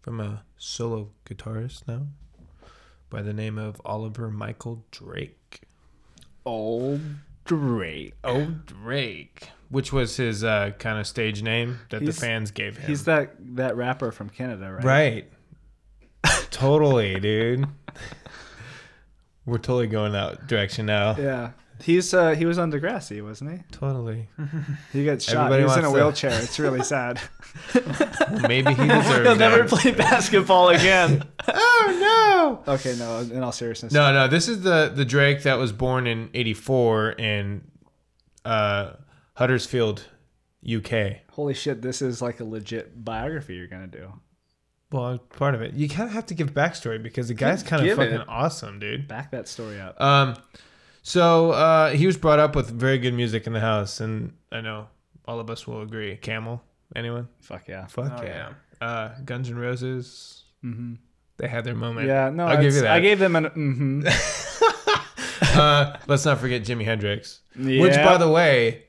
from 0.00 0.20
a 0.20 0.44
solo 0.56 1.10
guitarist 1.24 1.86
now 1.88 2.06
by 3.10 3.22
the 3.22 3.32
name 3.32 3.58
of 3.58 3.80
Oliver 3.84 4.30
Michael 4.30 4.84
Drake. 4.90 5.62
Old 6.46 7.00
Drake. 7.44 8.14
Oh, 8.22 8.46
Drake, 8.66 9.48
which 9.68 9.92
was 9.92 10.16
his 10.16 10.44
uh, 10.44 10.72
kind 10.78 10.98
of 10.98 11.06
stage 11.06 11.42
name 11.42 11.78
that 11.90 12.02
He's- 12.02 12.14
the 12.14 12.20
fans 12.20 12.50
gave 12.50 12.76
him. 12.76 12.86
He's 12.88 13.04
that 13.04 13.34
that 13.56 13.76
rapper 13.76 14.12
from 14.12 14.28
Canada, 14.30 14.72
right? 14.72 14.84
right. 14.84 15.32
totally, 16.50 17.18
dude. 17.20 17.66
We're 19.46 19.58
totally 19.58 19.88
going 19.88 20.12
that 20.12 20.46
direction 20.46 20.86
now. 20.86 21.16
Yeah. 21.16 21.50
He's 21.84 22.14
uh 22.14 22.30
he 22.30 22.46
was 22.46 22.58
on 22.58 22.72
Degrassi, 22.72 23.22
wasn't 23.22 23.52
he? 23.52 23.58
Totally. 23.70 24.28
He 24.92 25.04
got 25.04 25.20
shot. 25.20 25.52
Everybody 25.52 25.62
he 25.62 25.64
was 25.66 25.76
in 25.76 25.84
a 25.84 25.90
wants 25.90 26.20
to- 26.20 26.26
wheelchair. 26.28 26.42
It's 26.42 26.58
really 26.58 26.82
sad. 26.82 27.20
Maybe 28.48 28.72
he 28.74 28.86
deserves 28.88 29.06
that. 29.08 29.22
He'll 29.24 29.36
never 29.36 29.62
that. 29.64 29.68
play 29.68 29.90
basketball 29.92 30.70
again. 30.70 31.24
Oh 31.46 32.62
no. 32.66 32.72
okay, 32.74 32.94
no. 32.98 33.18
In 33.20 33.42
all 33.42 33.52
seriousness, 33.52 33.92
No, 33.92 34.12
no. 34.12 34.28
This 34.28 34.48
is 34.48 34.62
the 34.62 34.90
the 34.94 35.04
Drake 35.04 35.42
that 35.42 35.58
was 35.58 35.72
born 35.72 36.06
in 36.06 36.30
'84 36.34 37.12
in 37.12 37.70
uh, 38.44 38.92
Huddersfield, 39.34 40.04
UK. 40.66 41.18
Holy 41.32 41.54
shit! 41.54 41.82
This 41.82 42.00
is 42.02 42.22
like 42.22 42.40
a 42.40 42.44
legit 42.44 43.04
biography 43.04 43.56
you're 43.56 43.66
gonna 43.66 43.86
do. 43.86 44.12
Well, 44.92 45.18
part 45.18 45.54
of 45.54 45.62
it. 45.62 45.74
You 45.74 45.88
kind 45.88 46.08
of 46.08 46.14
have 46.14 46.26
to 46.26 46.34
give 46.34 46.54
backstory 46.54 47.02
because 47.02 47.28
the 47.28 47.34
guy's 47.34 47.62
kind 47.64 47.86
of 47.86 47.96
fucking 47.96 48.14
it. 48.20 48.28
awesome, 48.28 48.78
dude. 48.78 49.08
Back 49.08 49.32
that 49.32 49.48
story 49.48 49.80
up. 49.80 50.00
Um, 50.00 50.36
so 51.06 51.50
uh, 51.52 51.90
he 51.90 52.06
was 52.06 52.16
brought 52.16 52.38
up 52.40 52.56
with 52.56 52.70
very 52.70 52.98
good 52.98 53.12
music 53.14 53.46
in 53.46 53.52
the 53.52 53.60
house, 53.60 54.00
and 54.00 54.32
I 54.50 54.60
know 54.62 54.88
all 55.26 55.38
of 55.38 55.50
us 55.50 55.66
will 55.66 55.82
agree. 55.82 56.16
Camel, 56.16 56.62
anyone? 56.96 57.28
Fuck 57.42 57.68
yeah. 57.68 57.86
Fuck 57.86 58.12
Oh, 58.18 58.22
yeah. 58.24 58.52
Uh, 58.80 59.10
Guns 59.24 59.48
N' 59.50 59.56
Roses, 59.56 60.40
Mm-hmm. 60.64 60.94
they 61.36 61.46
had 61.48 61.64
their 61.64 61.74
moment. 61.74 62.06
Yeah. 62.08 62.30
No, 62.30 62.46
I'll 62.46 62.60
give 62.60 62.74
you 62.74 62.80
that. 62.80 62.90
I 62.92 63.00
gave 63.00 63.18
them 63.18 63.36
an. 63.36 63.44
Mm-hmm. 63.44 65.56
uh, 65.58 65.96
let's 66.06 66.24
not 66.24 66.38
forget 66.38 66.62
Jimi 66.64 66.84
Hendrix. 66.84 67.40
Which, 67.56 67.94
by 67.96 68.16
the 68.16 68.30
way, 68.30 68.84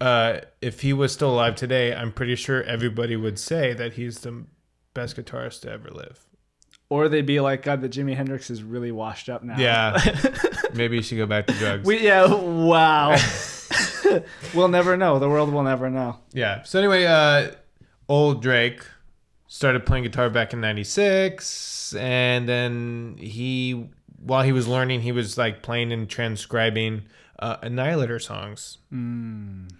uh, 0.00 0.40
if 0.60 0.80
he 0.80 0.92
was 0.92 1.12
still 1.12 1.32
alive 1.34 1.56
today, 1.56 1.94
I'm 1.94 2.12
pretty 2.12 2.36
sure 2.36 2.62
everybody 2.62 3.16
would 3.16 3.38
say 3.38 3.72
that 3.74 3.94
he's 3.94 4.20
the 4.20 4.44
best 4.94 5.16
guitarist 5.16 5.62
to 5.62 5.70
ever 5.72 5.90
live. 5.90 6.24
Or 6.92 7.08
they'd 7.08 7.24
be 7.26 7.40
like, 7.40 7.62
God, 7.62 7.80
the 7.80 7.88
Jimi 7.88 8.14
Hendrix 8.14 8.50
is 8.50 8.62
really 8.62 8.92
washed 8.92 9.28
up 9.30 9.42
now. 9.42 9.56
Yeah. 9.58 9.98
Maybe 10.74 10.96
you 10.96 11.02
should 11.02 11.16
go 11.16 11.24
back 11.26 11.46
to 11.46 11.54
drugs. 11.54 11.86
we 11.86 12.00
yeah. 12.04 12.26
Wow. 12.26 13.16
we'll 14.54 14.68
never 14.68 14.96
know. 14.96 15.18
The 15.18 15.28
world 15.28 15.50
will 15.52 15.62
never 15.62 15.88
know. 15.88 16.18
yeah. 16.32 16.62
So 16.64 16.78
anyway, 16.78 17.04
uh, 17.06 17.52
old 18.08 18.42
Drake 18.42 18.84
started 19.46 19.86
playing 19.86 20.04
guitar 20.04 20.28
back 20.28 20.52
in 20.52 20.60
'96, 20.60 21.94
and 21.94 22.46
then 22.48 23.16
he, 23.18 23.88
while 24.18 24.42
he 24.42 24.52
was 24.52 24.68
learning, 24.68 25.00
he 25.00 25.12
was 25.12 25.38
like 25.38 25.62
playing 25.62 25.92
and 25.92 26.08
transcribing 26.10 27.02
uh, 27.38 27.56
Annihilator 27.62 28.18
songs, 28.18 28.78
Mm. 28.92 29.70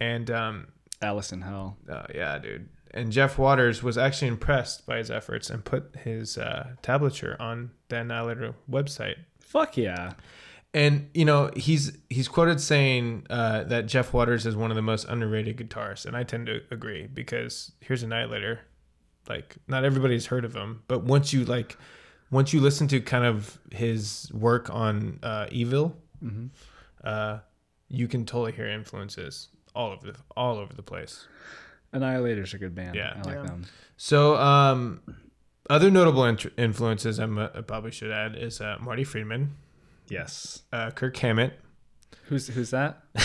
and 0.00 0.30
um, 0.30 0.66
Alice 1.00 1.30
in 1.32 1.42
Hell. 1.42 1.76
Uh, 1.88 2.06
yeah, 2.14 2.38
dude. 2.38 2.68
And 2.92 3.12
Jeff 3.12 3.38
Waters 3.38 3.82
was 3.82 3.98
actually 3.98 4.28
impressed 4.28 4.86
by 4.86 4.96
his 4.98 5.10
efforts 5.10 5.50
and 5.50 5.64
put 5.64 5.94
his 6.04 6.38
uh, 6.38 6.70
tablature 6.82 7.38
on 7.40 7.70
the 7.88 7.96
Annihilator 7.98 8.54
website. 8.70 9.16
Fuck 9.40 9.76
yeah. 9.76 10.14
And 10.74 11.08
you 11.14 11.24
know 11.24 11.50
he's 11.56 11.96
he's 12.10 12.28
quoted 12.28 12.60
saying 12.60 13.26
uh, 13.30 13.64
that 13.64 13.86
Jeff 13.86 14.12
Waters 14.12 14.44
is 14.46 14.54
one 14.56 14.70
of 14.70 14.74
the 14.76 14.82
most 14.82 15.06
underrated 15.08 15.56
guitarists, 15.56 16.04
and 16.06 16.14
I 16.16 16.24
tend 16.24 16.46
to 16.46 16.60
agree 16.70 17.06
because 17.06 17.72
here's 17.80 18.02
Annihilator, 18.02 18.60
like 19.28 19.56
not 19.66 19.84
everybody's 19.84 20.26
heard 20.26 20.44
of 20.44 20.54
him, 20.54 20.82
but 20.86 21.04
once 21.04 21.32
you 21.32 21.46
like, 21.46 21.78
once 22.30 22.52
you 22.52 22.60
listen 22.60 22.86
to 22.88 23.00
kind 23.00 23.24
of 23.24 23.58
his 23.72 24.30
work 24.34 24.68
on 24.70 25.18
uh, 25.22 25.46
Evile, 25.46 25.94
Mhm. 26.22 26.50
uh, 27.02 27.38
you 27.88 28.06
can 28.06 28.26
totally 28.26 28.52
hear 28.52 28.66
influences 28.68 29.48
all 29.74 29.92
over 29.92 30.12
the 30.12 30.18
all 30.36 30.58
over 30.58 30.74
the 30.74 30.82
place. 30.82 31.26
Annihilator's 31.92 32.54
a 32.54 32.58
good 32.58 32.74
band. 32.74 32.94
Yeah. 32.94 33.14
I 33.16 33.22
like 33.22 33.34
Yeah. 33.36 33.42
them. 33.42 33.64
So, 33.96 34.36
um, 34.36 35.00
other 35.70 35.90
notable 35.90 36.24
int- 36.24 36.52
influences 36.56 37.18
I'm, 37.18 37.38
uh, 37.38 37.48
I 37.54 37.60
probably 37.62 37.90
should 37.90 38.10
add 38.10 38.36
is 38.36 38.60
uh, 38.60 38.76
Marty 38.80 39.04
Friedman, 39.04 39.54
Yes. 40.08 40.62
uh, 40.72 40.90
Kirk 40.90 41.16
Hammett, 41.16 41.58
Who's 42.24 42.48
who's 42.48 42.70
that? 42.70 43.02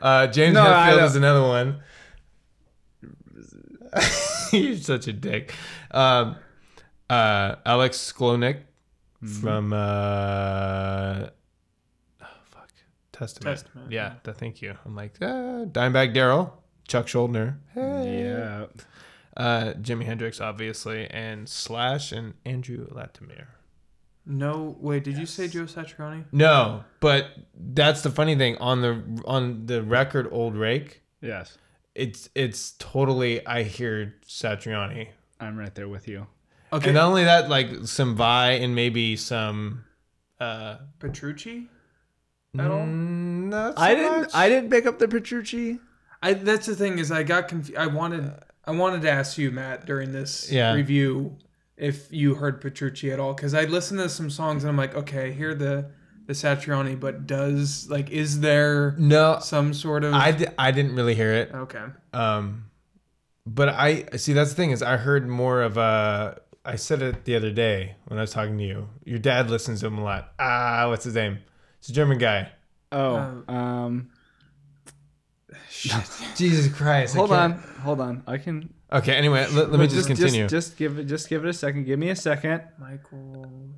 uh, 0.00 0.26
James 0.28 0.54
No, 0.54 0.64
Hetfield 0.64 1.04
is 1.04 1.16
another 1.16 1.42
one. 1.42 1.80
You're 4.52 4.76
such 4.76 5.08
a 5.08 5.12
dick. 5.12 5.54
Um, 5.90 6.36
uh, 7.10 7.56
Alex 7.64 8.12
Skolnick 8.12 8.60
Mm-hmm. 9.24 9.40
from 9.40 9.72
uh, 9.72 11.20
fuck 11.24 11.32
Testament. 13.18 13.56
Testament, 13.58 13.92
Yeah, 13.92 14.14
th- 14.24 14.36
thank 14.36 14.62
you. 14.62 14.74
I'm 14.84 14.94
like 14.94 15.14
uh, 15.22 15.64
Dimebag 15.66 16.12
Darrell, 16.14 16.62
Chuck 16.88 17.06
Schuldiner, 17.06 17.56
Yeah. 17.74 18.66
uh, 19.36 19.72
Jimi 19.80 20.04
Hendrix, 20.04 20.40
obviously, 20.40 21.06
and 21.10 21.48
Slash 21.48 22.12
and 22.12 22.34
Andrew 22.44 22.86
Latimer. 22.90 23.48
No, 24.28 24.76
wait. 24.80 25.04
Did 25.04 25.18
you 25.18 25.26
say 25.26 25.46
Joe 25.46 25.64
Satriani? 25.64 26.24
No, 26.32 26.82
but 27.00 27.28
that's 27.54 28.02
the 28.02 28.10
funny 28.10 28.34
thing 28.34 28.56
on 28.58 28.82
the 28.82 29.22
on 29.24 29.66
the 29.66 29.82
record 29.84 30.28
Old 30.32 30.56
Rake. 30.56 31.02
Yes. 31.20 31.56
It's 31.94 32.28
it's 32.34 32.72
totally 32.78 33.46
I 33.46 33.62
hear 33.62 34.16
Satriani, 34.26 35.08
I'm 35.40 35.56
right 35.56 35.72
there 35.74 35.88
with 35.88 36.08
you. 36.08 36.26
Okay, 36.72 36.88
and 36.88 36.96
not 36.96 37.06
only 37.06 37.22
that, 37.24 37.48
like 37.48 37.68
some 37.86 38.16
Vai 38.16 38.52
and 38.54 38.74
maybe 38.74 39.14
some. 39.16 39.84
uh 40.40 40.78
Petrucci. 40.98 41.68
At 42.58 42.70
all? 42.70 42.80
mm, 42.80 43.48
not 43.48 43.76
so 43.76 43.82
I 43.82 43.94
didn't. 43.94 44.20
much. 44.22 44.30
I 44.34 44.48
didn't 44.48 44.70
pick 44.70 44.86
up 44.86 44.98
the 44.98 45.08
Petrucci. 45.08 45.78
I 46.22 46.32
that's 46.34 46.66
the 46.66 46.74
thing 46.74 46.98
is 46.98 47.10
I 47.12 47.22
got 47.22 47.48
confused. 47.48 47.78
I 47.78 47.86
wanted 47.86 48.32
I 48.64 48.70
wanted 48.72 49.02
to 49.02 49.10
ask 49.10 49.38
you 49.38 49.50
Matt 49.50 49.86
during 49.86 50.12
this 50.12 50.50
Yeah. 50.50 50.72
review 50.72 51.36
if 51.76 52.10
you 52.10 52.34
heard 52.36 52.60
Petrucci 52.60 53.10
at 53.12 53.20
all 53.20 53.34
because 53.34 53.52
I 53.54 53.64
listened 53.64 54.00
to 54.00 54.08
some 54.08 54.30
songs 54.30 54.64
and 54.64 54.70
I'm 54.70 54.76
like 54.76 54.94
okay 54.94 55.28
I 55.28 55.32
hear 55.32 55.54
the 55.54 55.90
the 56.26 56.32
Satriani 56.32 56.98
but 56.98 57.26
does 57.26 57.88
like 57.90 58.10
is 58.10 58.40
there 58.40 58.94
No, 58.98 59.38
some 59.40 59.72
sort 59.74 60.02
of 60.04 60.14
I, 60.14 60.34
I 60.58 60.70
didn't 60.70 60.96
really 60.96 61.14
hear 61.14 61.32
it. 61.32 61.50
okay 61.54 61.84
Um, 62.14 62.70
but 63.46 63.68
I 63.68 64.06
see 64.16 64.32
that's 64.32 64.50
the 64.50 64.56
thing 64.56 64.70
is 64.72 64.82
I 64.82 64.96
heard 64.96 65.28
more 65.28 65.62
of 65.62 65.76
a. 65.76 66.40
I 66.64 66.74
said 66.74 67.00
it 67.00 67.24
the 67.26 67.36
other 67.36 67.52
day 67.52 67.94
when 68.06 68.18
I 68.18 68.22
was 68.22 68.32
talking 68.32 68.58
to 68.58 68.64
you. 68.64 68.88
Your 69.04 69.20
dad 69.20 69.50
listens 69.50 69.80
to 69.80 69.86
him 69.86 69.98
a 69.98 70.02
lot. 70.02 70.32
Ah, 70.40 70.86
what's 70.88 71.04
his 71.04 71.14
name? 71.14 71.38
It's 71.78 71.88
a 71.88 71.92
German 71.92 72.18
guy. 72.18 72.50
Oh. 72.92 73.42
um. 73.48 74.10
Jesus 76.36 76.72
Christ! 76.74 77.14
Hold 77.14 77.32
on. 77.32 77.52
Hold 77.82 78.00
on. 78.00 78.22
I 78.26 78.38
can. 78.38 78.72
Okay. 78.92 79.14
Anyway, 79.14 79.46
let, 79.52 79.70
let 79.70 79.78
me 79.78 79.86
just, 79.86 80.06
continue. 80.06 80.48
Just, 80.48 80.76
give 80.76 80.98
it. 80.98 81.04
Just 81.04 81.28
give 81.28 81.44
it 81.44 81.48
a 81.48 81.52
second. 81.52 81.84
Give 81.84 81.98
me 81.98 82.08
a 82.08 82.16
second. 82.16 82.62
Michael 82.78 83.70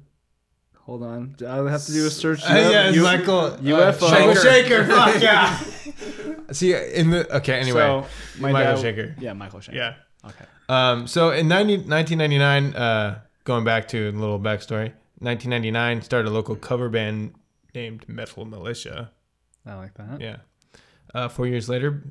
Hold 0.89 1.03
on. 1.03 1.37
I'll 1.47 1.67
have 1.67 1.85
to 1.85 1.93
do 1.93 2.07
a 2.07 2.11
search. 2.11 2.43
Uh, 2.43 2.55
yeah, 2.55 2.89
U- 2.89 3.03
Michael 3.03 3.51
UFO. 3.61 4.05
Uh, 4.05 4.11
Michael 4.11 4.43
Schenker. 4.43 4.87
Schenker. 4.87 4.89
Fuck 4.89 5.23
yeah. 6.43 6.53
See 6.53 6.73
in 6.73 7.11
the 7.11 7.37
okay. 7.37 7.61
Anyway, 7.61 7.79
So, 7.79 8.07
my 8.41 8.53
Michael 8.53 8.81
dad- 8.81 8.97
Schenker. 8.97 9.21
Yeah, 9.21 9.35
Michael 9.35 9.61
Schenker. 9.61 9.75
Yeah. 9.75 9.95
Okay. 10.25 10.47
Um, 10.71 11.07
so 11.07 11.31
in 11.31 11.47
90, 11.47 11.89
1999, 11.89 12.75
uh, 12.75 13.21
going 13.45 13.65
back 13.65 13.89
to 13.89 14.09
a 14.09 14.13
little 14.13 14.41
backstory, 14.41 14.95
1999 15.19 16.01
started 16.01 16.31
a 16.31 16.33
local 16.33 16.57
cover 16.57 16.89
band 16.89 17.35
named 17.75 18.09
Metal 18.09 18.45
Militia. 18.45 19.13
I 19.67 19.75
like 19.75 19.95
that. 19.95 20.21
Yeah. 20.21 20.37
Uh, 21.15 21.29
four 21.29 21.47
years 21.47 21.69
later, 21.69 22.03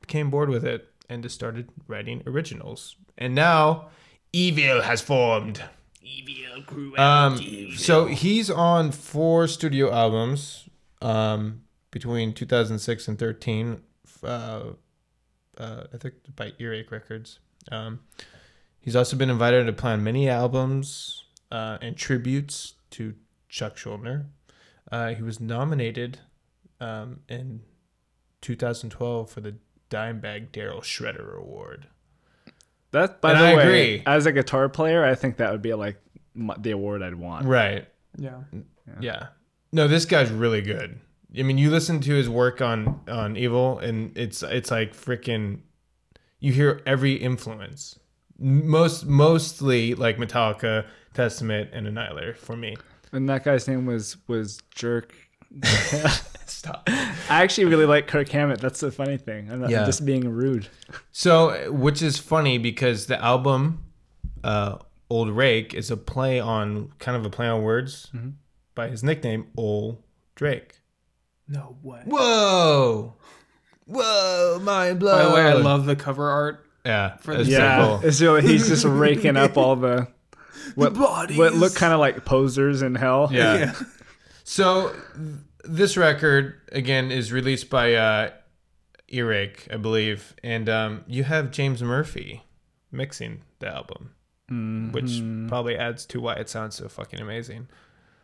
became 0.00 0.30
bored 0.30 0.48
with 0.48 0.64
it 0.64 0.90
and 1.08 1.22
just 1.22 1.34
started 1.34 1.68
writing 1.86 2.22
originals. 2.26 2.96
And 3.16 3.34
now, 3.34 3.88
Evile 4.32 4.82
has 4.82 5.00
formed. 5.00 5.62
Evile 6.02 6.66
grew 6.66 6.96
um, 6.96 7.38
So 7.76 8.06
he's 8.06 8.50
on 8.50 8.90
four 8.90 9.48
studio 9.48 9.92
albums 9.92 10.68
um, 11.00 11.62
between 11.90 12.32
2006 12.32 13.08
and 13.08 13.18
13. 13.18 13.80
Uh, 14.22 14.26
uh, 15.58 15.84
I 15.92 15.96
think 15.96 16.14
by 16.34 16.52
Earache 16.58 16.90
Records. 16.90 17.38
Um, 17.70 18.00
he's 18.80 18.96
also 18.96 19.16
been 19.16 19.30
invited 19.30 19.66
to 19.66 19.72
play 19.72 19.92
on 19.92 20.02
many 20.02 20.28
albums 20.28 21.24
uh, 21.50 21.78
and 21.80 21.96
tributes 21.96 22.74
to 22.90 23.14
Chuck 23.48 23.76
Schuldiner. 23.76 24.26
Uh, 24.92 25.14
he 25.14 25.22
was 25.22 25.40
nominated 25.40 26.18
um, 26.80 27.20
in 27.28 27.62
2012 28.42 29.30
for 29.30 29.40
the 29.40 29.56
Dimebag 29.90 30.52
Darrell 30.52 30.80
Shredder 30.80 31.36
Award. 31.36 31.86
That 32.90 33.20
by 33.20 33.32
And 33.32 33.40
the 33.40 33.44
I 33.44 33.56
way, 33.56 33.62
agree. 33.62 34.02
as 34.06 34.26
a 34.26 34.32
guitar 34.32 34.68
player, 34.68 35.04
I 35.04 35.14
think 35.14 35.38
that 35.38 35.50
would 35.50 35.62
be 35.62 35.74
like 35.74 36.00
the 36.58 36.70
award 36.70 37.02
I'd 37.02 37.14
want. 37.16 37.46
Right. 37.46 37.88
yeah 38.16 38.40
Yeah. 39.00 39.28
No, 39.72 39.88
this 39.88 40.04
guy's 40.04 40.30
really 40.30 40.60
good. 40.62 41.00
I 41.36 41.42
mean, 41.42 41.58
you 41.58 41.70
listen 41.70 42.00
to 42.02 42.14
his 42.14 42.28
work 42.28 42.60
on 42.60 43.00
on 43.08 43.34
Evile, 43.34 43.82
and 43.82 44.16
it's 44.16 44.42
it's 44.44 44.70
like 44.70 44.94
freaking. 44.94 45.60
You 46.38 46.52
hear 46.52 46.80
every 46.86 47.14
influence. 47.14 47.98
Most 48.38 49.04
mostly 49.06 49.94
like 49.94 50.16
Metallica, 50.18 50.86
Testament, 51.12 51.70
and 51.72 51.88
Annihilator 51.88 52.34
for 52.34 52.56
me. 52.56 52.76
And 53.14 53.28
that 53.28 53.44
guy's 53.44 53.66
name 53.68 53.86
was 53.86 54.16
was 54.28 54.58
Jerk. 54.74 55.14
Stop. 56.46 56.82
I 56.88 57.42
actually 57.42 57.66
really 57.66 57.86
like 57.86 58.06
Kirk 58.06 58.28
Hammett. 58.28 58.60
That's 58.60 58.80
the 58.80 58.90
funny 58.90 59.16
thing. 59.16 59.50
I'm, 59.50 59.68
Yeah. 59.68 59.80
I'm 59.80 59.86
just 59.86 60.04
being 60.04 60.28
rude. 60.28 60.68
So, 61.12 61.70
which 61.72 62.02
is 62.02 62.18
funny 62.18 62.58
because 62.58 63.06
the 63.06 63.22
album, 63.22 63.84
uh, 64.42 64.78
Old 65.10 65.30
Rake, 65.30 65.74
is 65.74 65.90
a 65.90 65.96
play 65.96 66.40
on 66.40 66.92
kind 66.98 67.16
of 67.16 67.24
a 67.24 67.30
play 67.30 67.46
on 67.46 67.62
words 67.62 68.10
by 68.74 68.88
his 68.88 69.02
nickname, 69.04 69.46
Old 69.56 70.02
Drake. 70.34 70.80
no 71.46 71.76
way 71.82 72.00
Whoa, 72.06 73.14
whoa, 73.86 74.58
mind 74.62 74.98
blown. 74.98 75.18
by 75.22 75.28
the 75.28 75.34
way 75.34 75.42
I 75.42 75.52
love 75.54 75.84
the 75.86 75.94
cover 75.96 76.28
art 76.30 76.66
Yeah, 76.86 77.16
For 77.18 77.34
that's 77.36 77.46
the- 77.48 77.52
Yeah, 77.52 77.98
cool. 78.00 78.10
so 78.12 78.36
he's 78.36 78.66
just 78.68 78.84
raking 78.84 79.36
up 79.36 79.56
all 79.56 79.76
the 79.76 80.08
what, 80.74 80.94
bodies. 80.94 81.36
what 81.38 81.54
look 81.54 81.74
kind 81.74 81.92
of 81.92 82.00
like 82.00 82.24
posers 82.24 82.82
in 82.82 82.94
hell. 82.94 83.28
Yeah. 83.32 83.74
So 84.46 84.90
th- 85.16 85.36
this 85.64 85.96
record 85.96 86.60
again 86.70 87.10
is 87.10 87.32
released 87.32 87.70
by 87.70 87.94
uh, 87.94 88.30
Earache, 89.08 89.66
I 89.72 89.78
believe, 89.78 90.34
and 90.42 90.68
um, 90.68 91.04
you 91.06 91.24
have 91.24 91.50
James 91.50 91.82
Murphy 91.82 92.42
mixing 92.92 93.40
the 93.60 93.68
album, 93.68 94.10
which 94.92 95.22
probably 95.48 95.78
adds 95.78 96.04
to 96.06 96.20
why 96.20 96.34
it 96.34 96.50
sounds 96.50 96.74
so 96.74 96.88
fucking 96.90 97.20
amazing. 97.20 97.68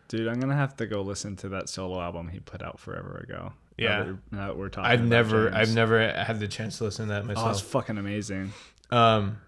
dude, 0.08 0.28
I'm 0.28 0.38
gonna 0.40 0.54
have 0.56 0.76
to 0.76 0.86
go 0.86 1.00
listen 1.00 1.36
to 1.36 1.48
that 1.48 1.70
solo 1.70 1.98
album 2.00 2.28
he 2.28 2.38
put 2.40 2.60
out 2.62 2.78
forever 2.78 3.24
ago. 3.26 3.52
Now 3.78 3.84
Yeah. 3.86 3.98
that 4.00 4.06
we're, 4.06 4.18
now 4.38 4.46
that 4.48 4.56
we're 4.58 4.68
talking. 4.68 4.90
I've 4.90 5.00
about 5.00 5.08
never, 5.08 5.50
James. 5.50 5.56
I've 5.70 5.74
never 5.74 6.12
had 6.12 6.38
the 6.38 6.48
chance 6.48 6.76
to 6.78 6.84
listen 6.84 7.06
to 7.08 7.14
that 7.14 7.24
myself. 7.24 7.46
Oh, 7.46 7.50
it's 7.52 7.60
fucking 7.62 7.96
amazing. 7.96 8.52
Um, 8.90 9.38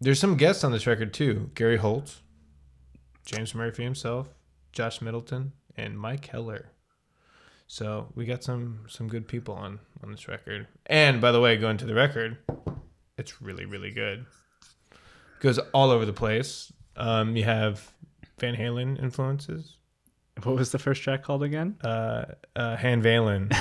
there's 0.00 0.20
some 0.20 0.36
guests 0.36 0.64
on 0.64 0.72
this 0.72 0.86
record 0.86 1.12
too: 1.14 1.50
Gary 1.54 1.76
Holt, 1.76 2.20
James 3.26 3.54
Murphy 3.54 3.84
himself, 3.84 4.28
Josh 4.72 5.00
Middleton, 5.00 5.52
and 5.76 5.98
Mike 5.98 6.26
Heller. 6.26 6.70
So 7.66 8.08
we 8.14 8.24
got 8.24 8.42
some 8.42 8.80
some 8.88 9.08
good 9.08 9.28
people 9.28 9.54
on 9.54 9.80
on 10.02 10.10
this 10.10 10.26
record. 10.28 10.66
And 10.86 11.20
by 11.20 11.32
the 11.32 11.40
way, 11.40 11.56
going 11.56 11.76
to 11.78 11.84
the 11.86 11.94
record, 11.94 12.38
it's 13.16 13.42
really 13.42 13.64
really 13.66 13.90
good. 13.90 14.24
It 14.92 15.40
Goes 15.40 15.58
all 15.74 15.90
over 15.90 16.04
the 16.06 16.12
place. 16.12 16.72
Um, 16.96 17.36
you 17.36 17.44
have 17.44 17.92
Van 18.40 18.56
Halen 18.56 19.00
influences, 19.00 19.76
What 20.42 20.56
was 20.56 20.72
the 20.72 20.78
first 20.80 21.02
track 21.02 21.22
called 21.22 21.42
again? 21.44 21.76
uh, 21.84 22.24
uh, 22.56 22.76
Han 22.76 23.02
Valen. 23.02 23.54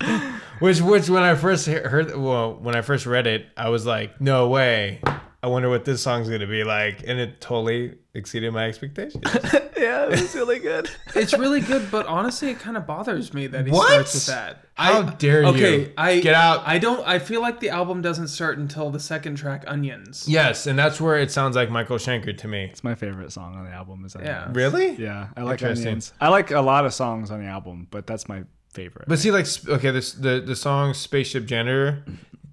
which, 0.60 0.80
which, 0.80 1.08
when 1.10 1.22
I 1.22 1.34
first 1.34 1.66
he- 1.66 1.72
heard, 1.74 2.16
well, 2.16 2.54
when 2.54 2.74
I 2.74 2.80
first 2.82 3.04
read 3.04 3.26
it, 3.26 3.46
I 3.56 3.68
was 3.68 3.84
like, 3.84 4.18
"No 4.20 4.48
way! 4.48 5.00
I 5.42 5.46
wonder 5.46 5.68
what 5.68 5.84
this 5.84 6.02
song's 6.02 6.28
gonna 6.28 6.46
be 6.48 6.64
like," 6.64 7.04
and 7.06 7.18
it 7.20 7.40
totally 7.40 7.94
exceeded 8.14 8.52
my 8.52 8.66
expectations. 8.66 9.22
yeah, 9.76 10.04
it 10.06 10.10
was 10.10 10.34
really 10.34 10.58
good. 10.58 10.90
it's 11.14 11.38
really 11.38 11.60
good 11.60 11.88
but 11.90 12.04
honestly 12.06 12.50
it 12.50 12.58
kind 12.58 12.76
of 12.76 12.84
bothers 12.84 13.32
me 13.32 13.46
that 13.46 13.64
he 13.64 13.70
What? 13.70 13.86
starts 13.88 14.14
with 14.14 14.26
that 14.26 14.64
How 14.74 15.02
I, 15.02 15.10
dare 15.14 15.42
you. 15.42 15.48
okay 15.50 15.92
I 15.96 16.18
Get 16.20 16.34
out. 16.34 16.64
I 16.66 16.78
don't 16.78 17.06
I 17.06 17.20
feel 17.20 17.40
like 17.40 17.60
the 17.60 17.68
album 17.70 18.02
doesn't 18.02 18.26
start 18.28 18.58
until 18.58 18.90
the 18.90 18.98
second 18.98 19.36
track 19.36 19.62
Onions 19.68 20.24
yes, 20.28 20.66
and 20.66 20.76
that's 20.76 21.00
where 21.00 21.16
it 21.20 21.30
sounds 21.30 21.54
like 21.54 21.70
Michael 21.70 21.96
Schenker 21.98 22.36
to 22.36 22.48
me. 22.48 22.64
It's 22.64 22.82
my 22.82 22.96
favorite 22.96 23.30
song 23.30 23.54
on 23.54 23.64
the 23.66 23.70
album. 23.70 24.04
Is 24.04 24.16
Yeah. 24.20 24.40
Onions. 24.40 24.56
Really? 24.56 24.90
Yeah, 24.96 25.28
I 25.36 25.42
like 25.42 25.62
onions. 25.62 26.12
I 26.20 26.28
like 26.30 26.50
a 26.50 26.60
lot 26.60 26.84
of 26.84 26.92
songs 26.92 27.30
on 27.30 27.38
the 27.40 27.46
album, 27.46 27.86
but 27.92 28.08
that's 28.08 28.28
my 28.28 28.42
favorite. 28.74 29.06
But 29.06 29.20
see, 29.20 29.30
like, 29.30 29.46
okay, 29.68 29.92
this 29.92 30.12
the 30.12 30.40
the 30.44 30.56
song 30.56 30.92
"Spaceship 30.94 31.46
Janitor," 31.46 32.04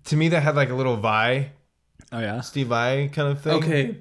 to 0.05 0.15
me 0.15 0.29
that 0.29 0.41
had 0.43 0.55
like 0.55 0.69
a 0.69 0.75
little 0.75 0.97
Vai, 0.97 1.51
oh 2.15 2.19
yeah, 2.19 2.41
Steve 2.41 2.67
Vai 2.67 3.09
kind 3.13 3.29
of 3.31 3.41
thing. 3.41 3.53
okay 3.53 3.97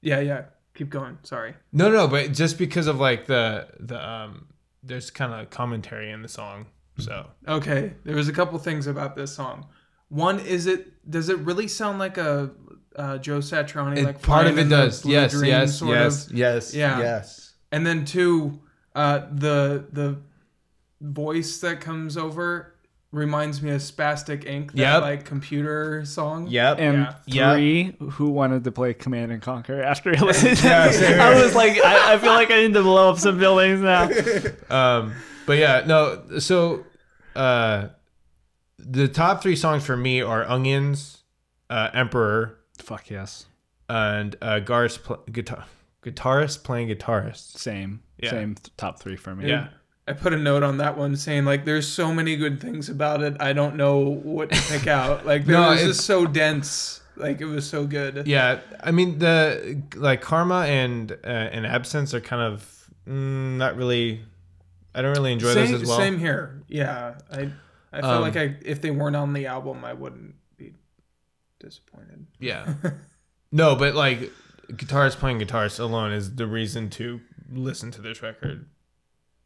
yeah 0.00 0.20
yeah 0.20 0.42
keep 0.74 0.90
going 0.90 1.18
sorry 1.22 1.54
No, 1.72 1.90
no, 1.90 2.06
but 2.08 2.32
just 2.32 2.58
because 2.58 2.86
of 2.86 2.98
like 3.00 3.26
the 3.26 3.68
the 3.80 3.98
um, 3.98 4.46
there's 4.82 5.10
kind 5.10 5.32
of 5.34 5.50
commentary 5.50 6.10
in 6.10 6.22
the 6.22 6.28
song. 6.28 6.66
So 6.98 7.26
Okay, 7.46 7.94
there 8.04 8.14
was 8.16 8.28
a 8.28 8.32
couple 8.32 8.58
things 8.58 8.86
about 8.86 9.14
this 9.16 9.32
song. 9.34 9.66
One 10.08 10.38
is 10.40 10.66
it 10.66 10.80
does 11.10 11.28
it 11.28 11.38
really 11.38 11.68
sound 11.68 11.98
like 11.98 12.16
a 12.18 12.50
uh, 12.96 13.18
Joe 13.18 13.38
Satriani 13.38 13.98
it, 13.98 14.04
like 14.04 14.22
part 14.22 14.46
of 14.46 14.58
it 14.58 14.68
does. 14.68 15.02
Blue 15.02 15.12
Yes, 15.12 15.32
Dream 15.32 15.46
yes, 15.50 15.78
sort 15.78 15.96
yes, 15.96 16.26
of? 16.26 16.32
yes, 16.34 16.74
Yeah. 16.74 16.98
yes. 17.00 17.54
And 17.70 17.86
then 17.86 18.04
two, 18.04 18.60
uh, 18.94 19.26
the 19.32 19.84
the 19.92 20.18
voice 21.00 21.58
that 21.60 21.80
comes 21.80 22.16
over 22.16 22.74
reminds 23.10 23.62
me 23.62 23.70
of 23.70 23.80
Spastic 23.80 24.44
Ink, 24.46 24.72
that 24.72 24.78
Yep. 24.78 25.02
like 25.02 25.24
computer 25.24 26.04
song. 26.04 26.46
Yep. 26.48 26.78
And 26.78 26.98
Yeah. 26.98 27.14
Yeah. 27.26 27.54
three, 27.54 27.96
who 28.10 28.28
wanted 28.30 28.64
to 28.64 28.72
play 28.72 28.92
Command 28.94 29.32
and 29.32 29.40
Conquer 29.40 29.82
after 29.82 30.14
he 30.14 30.22
listened 30.22 30.58
to 30.58 30.66
Yeah, 30.68 30.88
it? 30.88 30.92
same 30.92 31.18
I 31.20 31.42
was 31.42 31.54
like, 31.62 31.82
I, 31.82 32.14
I 32.14 32.18
feel 32.18 32.32
like 32.34 32.50
I 32.50 32.60
need 32.66 32.74
to 32.74 32.82
blow 32.82 33.10
up 33.10 33.18
some 33.18 33.38
buildings 33.38 33.80
now. 33.80 34.10
Um, 34.70 35.14
but 35.46 35.56
yeah, 35.58 35.84
no. 35.86 36.38
So, 36.38 36.84
uh, 37.34 37.88
the 38.78 39.08
top 39.08 39.42
three 39.42 39.56
songs 39.56 39.84
for 39.86 39.96
me 39.96 40.20
are 40.20 40.44
"Onions," 40.44 41.22
uh, 41.70 41.88
"Emperor," 41.94 42.58
Fuck 42.78 43.08
yes. 43.10 43.46
and 43.88 44.36
uh, 44.42 44.60
Gar's 44.60 44.98
pl- 44.98 45.22
guitar 45.32 45.64
guitarist 46.02 46.62
playing 46.62 46.88
guitarist. 46.88 47.56
Same. 47.58 48.02
Yeah. 48.18 48.30
Same 48.30 48.54
th- 48.54 48.76
top 48.76 49.00
three 49.00 49.16
for 49.16 49.34
me. 49.34 49.48
Yeah. 49.48 49.68
I 50.08 50.12
put 50.14 50.32
a 50.32 50.38
note 50.38 50.62
on 50.62 50.78
that 50.78 50.96
one 50.96 51.16
saying 51.16 51.44
like 51.44 51.64
there's 51.64 51.86
so 51.86 52.12
many 52.14 52.36
good 52.36 52.60
things 52.60 52.88
about 52.88 53.22
it. 53.22 53.36
I 53.40 53.52
don't 53.52 53.76
know 53.76 53.98
what 53.98 54.50
to 54.50 54.62
pick 54.72 54.86
out. 54.86 55.24
Like 55.32 55.42
it 55.42 55.48
No, 55.48 55.68
was 55.70 55.80
it's- 55.80 55.96
just 55.96 56.06
so 56.06 56.26
dense. 56.26 57.00
Like 57.16 57.40
it 57.40 57.46
was 57.46 57.68
so 57.68 57.84
good. 57.84 58.26
Yeah, 58.28 58.60
I 58.80 58.92
mean 58.92 59.18
the 59.18 59.82
like 59.96 60.20
karma 60.20 60.66
and 60.66 61.10
uh, 61.12 61.26
and 61.26 61.66
absence 61.66 62.14
are 62.14 62.20
kind 62.20 62.42
of 62.54 62.90
mm, 63.08 63.56
not 63.56 63.76
really. 63.76 64.20
I 64.94 65.02
don't 65.02 65.12
really 65.16 65.32
enjoy 65.32 65.52
same, 65.52 65.72
those 65.72 65.82
as 65.82 65.88
well. 65.88 65.98
same 65.98 66.18
here. 66.18 66.62
Yeah, 66.68 67.14
I 67.30 67.50
I 67.92 68.00
feel 68.00 68.10
Um, 68.10 68.22
like 68.22 68.36
I 68.36 68.56
if 68.64 68.80
they 68.80 68.92
weren't 68.92 69.16
on 69.16 69.32
the 69.32 69.46
album, 69.46 69.84
I 69.84 69.94
wouldn't 69.94 70.36
be 70.56 70.74
disappointed. 71.60 72.26
Yeah. 72.38 72.74
no, 73.52 73.74
but 73.74 73.94
like 73.96 74.30
guitarist 74.70 75.16
playing 75.16 75.40
guitarist 75.40 75.80
alone 75.80 76.12
is 76.12 76.36
the 76.36 76.46
reason 76.46 76.88
to 76.90 77.20
listen 77.50 77.90
to 77.92 78.00
this 78.00 78.22
record. 78.22 78.66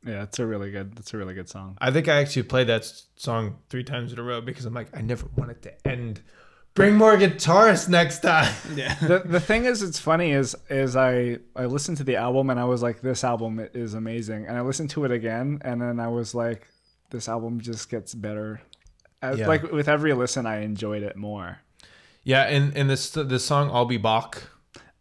Yeah, 0.05 0.23
it's 0.25 0.39
a 0.39 0.47
really 0.47 0.71
good. 0.71 0.95
It's 0.99 1.15
a 1.15 1.17
really 1.17 1.35
good 1.35 1.49
song. 1.49 1.77
I 1.81 1.91
think 1.91 2.09
I 2.09 2.17
actually 2.21 2.43
played 2.45 2.67
that 2.67 2.91
song 3.17 3.59
three 3.71 3.85
times 3.85 4.13
in 4.13 4.19
a 4.19 4.23
row 4.23 4.41
because 4.41 4.65
I'm 4.65 4.75
like, 4.75 4.89
I 4.97 5.01
never 5.01 5.27
want 5.37 5.51
it 5.53 5.63
to 5.63 5.89
end. 5.89 6.21
Bring 6.75 6.97
more 6.97 7.17
guitarists 7.17 7.89
next 7.89 8.21
time. 8.21 8.53
Yeah. 8.75 8.95
the 8.95 9.23
the 9.25 9.41
thing 9.41 9.65
is, 9.67 9.83
it's 9.83 9.99
funny 9.99 10.33
is 10.33 10.57
is 10.71 10.97
I 10.97 11.39
I 11.55 11.67
listened 11.67 11.99
to 11.99 12.05
the 12.05 12.17
album 12.17 12.51
and 12.51 12.59
I 12.59 12.65
was 12.65 12.83
like, 12.83 13.01
this 13.03 13.23
album 13.25 13.61
is 13.75 13.95
amazing, 13.95 14.47
and 14.47 14.57
I 14.57 14.63
listened 14.63 14.91
to 14.91 15.05
it 15.05 15.11
again, 15.11 15.61
and 15.63 15.81
then 15.81 16.01
I 16.01 16.09
was 16.09 16.35
like, 16.35 16.67
this 17.11 17.29
album 17.29 17.61
just 17.61 17.91
gets 17.91 18.15
better. 18.15 18.61
As, 19.21 19.39
Yeah. 19.39 19.47
Like 19.47 19.71
with 19.71 19.89
every 19.89 20.15
listen, 20.15 20.47
I 20.47 20.63
enjoyed 20.63 21.03
it 21.03 21.15
more. 21.15 21.59
Yeah, 22.25 22.43
and 22.45 22.77
and 22.77 22.89
this 22.91 23.11
the 23.11 23.39
song 23.39 23.71
"I'll 23.73 23.85
Be 23.85 23.99
Bach." 23.99 24.43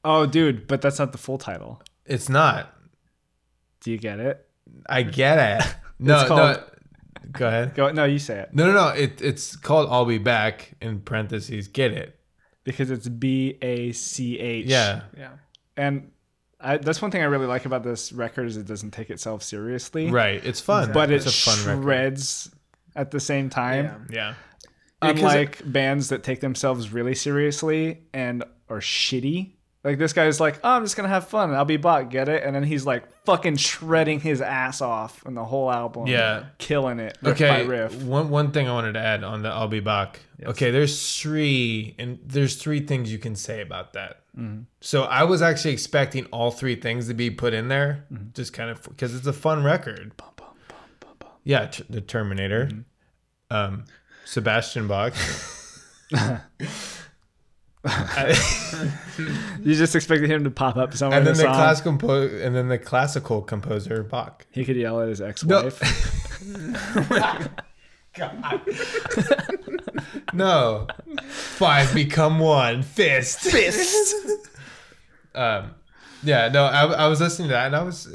Oh, 0.03 0.25
dude, 0.25 0.67
but 0.67 0.81
that's 0.81 0.99
not 0.99 1.11
the 1.11 1.17
full 1.17 1.37
title. 1.37 1.81
It's 2.05 2.27
not. 2.27 2.75
Do 3.81 3.91
you 3.91 3.97
get 3.97 4.19
it? 4.19 4.47
I 4.89 5.03
get 5.03 5.61
it. 5.61 5.75
No, 6.03 6.19
It's 6.19 6.27
called- 6.27 6.57
no. 6.57 6.63
Go 7.31 7.47
ahead. 7.47 7.75
Go. 7.75 7.91
No, 7.91 8.05
you 8.05 8.17
say 8.17 8.39
it 8.39 8.49
No, 8.55 8.65
no, 8.65 8.73
no. 8.73 8.87
It, 8.89 9.21
it's 9.21 9.55
called 9.55 9.87
"I'll 9.91 10.03
Be 10.05 10.17
Back" 10.17 10.71
in 10.81 10.99
parentheses. 11.01 11.67
Get 11.67 11.91
it? 11.91 12.17
because 12.63 12.89
it's 12.91 13.07
B 13.07 13.57
A 13.61 13.91
C 13.91 14.39
H. 14.39 14.65
Yeah. 14.65 15.01
Yeah. 15.17 15.29
and 15.77 16.11
I, 16.59 16.77
that's 16.77 17.01
one 17.01 17.09
thing 17.11 17.21
I 17.21 17.25
really 17.25 17.45
like 17.47 17.65
about 17.65 17.83
this 17.83 18.11
record 18.11 18.47
is 18.47 18.57
it 18.57 18.65
doesn't 18.67 18.91
take 18.91 19.09
itself 19.11 19.41
seriously, 19.43 20.09
Right. 20.09 20.43
It's 20.45 20.59
fun. 20.59 20.91
But 20.91 21.11
it's 21.11 21.25
it 21.25 21.29
a 21.29 21.33
fun 21.33 21.67
record. 21.67 21.83
shreds 21.83 22.51
at 22.95 23.11
the 23.11 23.19
same 23.19 23.49
time. 23.49 24.07
Yeah. 24.09 24.15
Yeah. 24.15 24.33
Yeah, 25.03 25.11
'cause 25.13 25.19
unlike 25.21 25.61
bands 25.71 26.09
that 26.09 26.23
take 26.23 26.39
themselves 26.41 26.91
really 26.91 27.15
seriously 27.15 28.01
and 28.13 28.43
are 28.69 28.79
shitty. 28.79 29.53
Like 29.83 29.97
this 29.97 30.13
guy's 30.13 30.39
like, 30.39 30.59
oh, 30.63 30.69
I'm 30.73 30.83
just 30.83 30.95
gonna 30.95 31.09
have 31.09 31.27
fun. 31.27 31.51
I'll 31.55 31.65
be 31.65 31.77
bought, 31.77 32.09
get 32.11 32.29
it? 32.29 32.43
And 32.43 32.55
then 32.55 32.61
he's 32.63 32.85
like 32.85 33.03
fucking 33.25 33.55
shredding 33.57 34.19
his 34.19 34.39
ass 34.39 34.79
off 34.79 35.23
in 35.25 35.33
the 35.33 35.43
whole 35.43 35.71
album. 35.71 36.05
Yeah. 36.05 36.43
killing 36.59 36.99
it. 36.99 37.17
Riff 37.23 37.41
Okay. 37.41 37.65
riff. 37.65 38.03
One 38.03 38.29
one 38.29 38.51
thing 38.51 38.67
I 38.67 38.73
wanted 38.73 38.93
to 38.93 38.99
add 38.99 39.23
on 39.23 39.41
the 39.41 39.49
"I'll 39.49 39.67
Be 39.67 39.79
Back." 39.79 40.19
Okay, 40.43 40.69
there's 40.69 41.19
three, 41.19 41.95
and 41.97 42.19
there's 42.25 42.55
three 42.57 42.79
things 42.85 43.11
you 43.11 43.17
can 43.17 43.35
say 43.35 43.61
about 43.61 43.93
that. 43.93 44.21
Mm-hmm. 44.37 44.61
So 44.81 45.03
I 45.03 45.23
was 45.23 45.41
actually 45.41 45.73
expecting 45.73 46.25
all 46.27 46.51
three 46.51 46.75
things 46.75 47.07
to 47.07 47.13
be 47.15 47.31
put 47.31 47.53
in 47.55 47.67
there, 47.67 48.05
Mm-hmm. 48.13 48.25
just 48.35 48.53
kind 48.53 48.69
of 48.69 48.83
because 48.83 49.15
it's 49.15 49.25
a 49.27 49.33
fun 49.33 49.63
record. 49.63 50.13
Yeah, 51.43 51.65
t- 51.65 51.83
the 51.89 52.01
Terminator, 52.01 52.65
Mm-hmm. 52.67 53.55
um, 53.55 53.85
Sebastian 54.25 54.87
Bach. 54.87 55.13
You 59.63 59.75
just 59.75 59.95
expected 59.95 60.29
him 60.29 60.43
to 60.43 60.51
pop 60.51 60.77
up 60.77 60.93
somewhere 60.95 61.19
and 61.19 61.27
in 61.27 61.33
then 61.33 61.43
the 61.45 61.49
the 61.49 61.53
song. 61.53 61.61
classical 61.61 61.91
compo- 61.93 62.37
and 62.45 62.55
then 62.55 62.67
the 62.69 62.77
classical 62.79 63.41
composer 63.41 64.03
Bach. 64.03 64.45
he 64.51 64.63
could 64.65 64.75
yell 64.75 65.01
at 65.01 65.07
his 65.09 65.21
ex-wife. 65.21 65.79
No, 70.33 70.87
five 71.29 71.93
become 71.93 72.39
one. 72.39 72.83
Fist, 72.83 73.39
fist. 73.41 74.15
um, 75.35 75.75
yeah, 76.23 76.47
no, 76.49 76.65
I, 76.65 76.85
I 76.85 77.07
was 77.07 77.19
listening 77.21 77.49
to 77.49 77.53
that, 77.53 77.67
and 77.67 77.75
I 77.75 77.83
was 77.83 78.07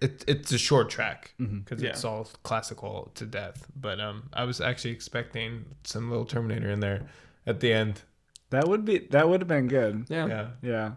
it, 0.00 0.24
it's 0.26 0.52
a 0.52 0.58
short 0.58 0.90
track 0.90 1.34
because 1.38 1.82
it's 1.82 2.04
all 2.04 2.28
classical 2.42 3.10
to 3.14 3.24
death. 3.26 3.66
But 3.76 4.00
um, 4.00 4.24
I 4.32 4.44
was 4.44 4.60
actually 4.60 4.92
expecting 4.92 5.64
some 5.84 6.10
little 6.10 6.24
Terminator 6.26 6.70
in 6.70 6.80
there 6.80 7.02
at 7.46 7.60
the 7.60 7.72
end. 7.72 8.02
That 8.52 8.68
would 8.68 8.84
be 8.84 8.98
that 9.10 9.28
would 9.28 9.40
have 9.40 9.48
been 9.48 9.66
good. 9.66 10.06
Yeah. 10.08 10.26
Yeah. 10.26 10.48
Yeah. 10.62 10.92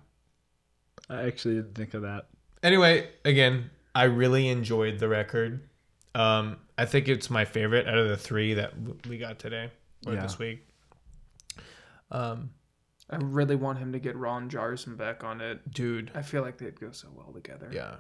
I 1.10 1.24
actually 1.24 1.56
didn't 1.56 1.76
think 1.76 1.94
of 1.94 2.04
that. 2.04 2.28
Anyway, 2.64 3.10
again, 3.26 3.70
I 3.94 4.04
really 4.06 4.48
enjoyed 4.48 5.00
the 5.00 5.08
record. 5.10 5.68
Um, 6.16 6.58
I 6.78 6.86
think 6.86 7.08
it's 7.10 7.30
my 7.30 7.46
favorite 7.46 7.88
out 7.88 7.98
of 7.98 8.08
the 8.10 8.18
three 8.18 8.54
that 8.56 8.74
we 9.08 9.18
got 9.18 9.38
today 9.40 9.70
or 10.08 10.14
Yeah. 10.14 10.22
this 10.22 10.40
week. 10.40 10.68
Um, 12.12 12.52
I 13.10 13.18
really 13.18 13.56
want 13.56 13.78
him 13.78 13.92
to 13.94 14.00
get 14.00 14.16
Ron 14.16 14.50
Jarson 14.50 14.96
back 14.96 15.24
on 15.24 15.42
it. 15.42 15.70
dude, 15.72 16.12
I 16.16 16.22
feel 16.24 16.42
like 16.42 16.58
they'd 16.58 16.80
go 16.80 16.92
so 16.92 17.10
well 17.16 17.32
together. 17.34 17.70
yeah, 17.72 17.96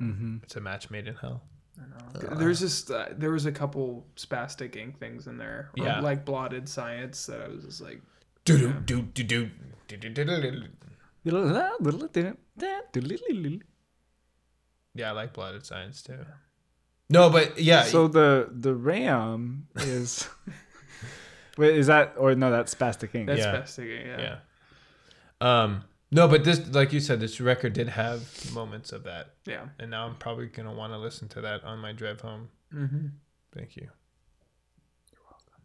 Mm-hmm. 0.00 0.38
it's 0.42 0.56
a 0.56 0.60
match 0.60 0.90
made 0.90 1.06
in 1.08 1.14
hell. 1.16 1.42
I 1.80 2.28
know. 2.30 2.34
There's 2.36 2.60
just 2.60 2.90
uh, 2.90 3.06
there 3.16 3.30
was 3.30 3.46
a 3.46 3.52
couple 3.52 4.06
spastic 4.16 4.76
ink 4.76 4.98
things 4.98 5.26
in 5.26 5.38
there, 5.38 5.70
or 5.78 5.84
Yeah. 5.84 6.00
like 6.00 6.24
blotted 6.24 6.68
science 6.68 7.24
that 7.26 7.40
I 7.40 7.48
was 7.48 7.64
just 7.64 7.80
like, 7.80 8.00
Do 8.44 8.58
do 8.58 9.02
do 9.02 9.02
do 9.02 9.22
do 9.88 9.96
do 9.96 9.96
do 9.96 10.24
do 10.24 10.24
do. 10.40 10.62
Yeah, 14.94 15.10
I 15.10 15.12
like 15.12 15.32
Blotted 15.34 15.64
Science 15.64 16.02
too. 16.02 16.24
No, 17.08 17.30
but 17.30 17.58
yeah, 17.60 17.82
So 17.82 18.08
the 18.08 18.48
the 18.50 18.74
Ram 18.74 19.68
is 19.76 20.28
Wait, 21.58 21.76
is 21.76 21.86
that 21.88 22.14
or 22.16 22.34
no, 22.34 22.50
that's 22.50 22.74
Spastic 22.74 23.14
Ink. 23.14 23.26
that's 23.26 23.40
Yeah. 23.40 23.54
spastic 23.54 23.90
ink. 23.98 24.06
Yeah. 24.06 24.38
yeah. 25.40 25.62
Um, 25.62 25.84
no, 26.10 26.26
but 26.28 26.44
this, 26.44 26.66
like 26.74 26.92
you 26.92 27.00
said, 27.00 27.20
this 27.20 27.40
record 27.40 27.72
did 27.72 27.88
have 27.88 28.52
moments 28.52 28.92
of 28.92 29.04
that, 29.04 29.34
Yeah. 29.46 29.66
and 29.78 29.90
now 29.90 30.06
I'm 30.06 30.16
probably 30.16 30.46
gonna 30.46 30.74
want 30.74 30.92
to 30.92 30.98
listen 30.98 31.28
to 31.28 31.40
that 31.42 31.62
on 31.64 31.78
my 31.78 31.92
drive 31.92 32.20
home. 32.20 32.48
Mm-hmm. 32.74 33.06
Thank 33.54 33.76
you. 33.76 33.88
You're 35.12 35.22
welcome. 35.24 35.62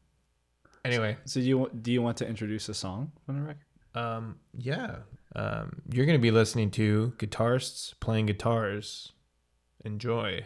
Anyway, 0.84 1.18
So 1.26 1.40
you 1.40 1.70
do 1.82 1.92
you 1.92 2.02
want 2.02 2.18
to 2.18 2.28
introduce 2.28 2.70
a 2.70 2.74
song 2.74 3.12
on 3.28 3.36
the 3.36 3.42
record? 3.42 3.66
um, 3.96 4.40
yeah, 4.58 4.98
um, 5.36 5.82
you're 5.92 6.06
gonna 6.06 6.20
be 6.20 6.32
listening 6.32 6.72
to 6.72 7.14
guitarists 7.18 7.94
playing 8.00 8.26
guitars. 8.28 9.14
Enjoy. 9.84 10.46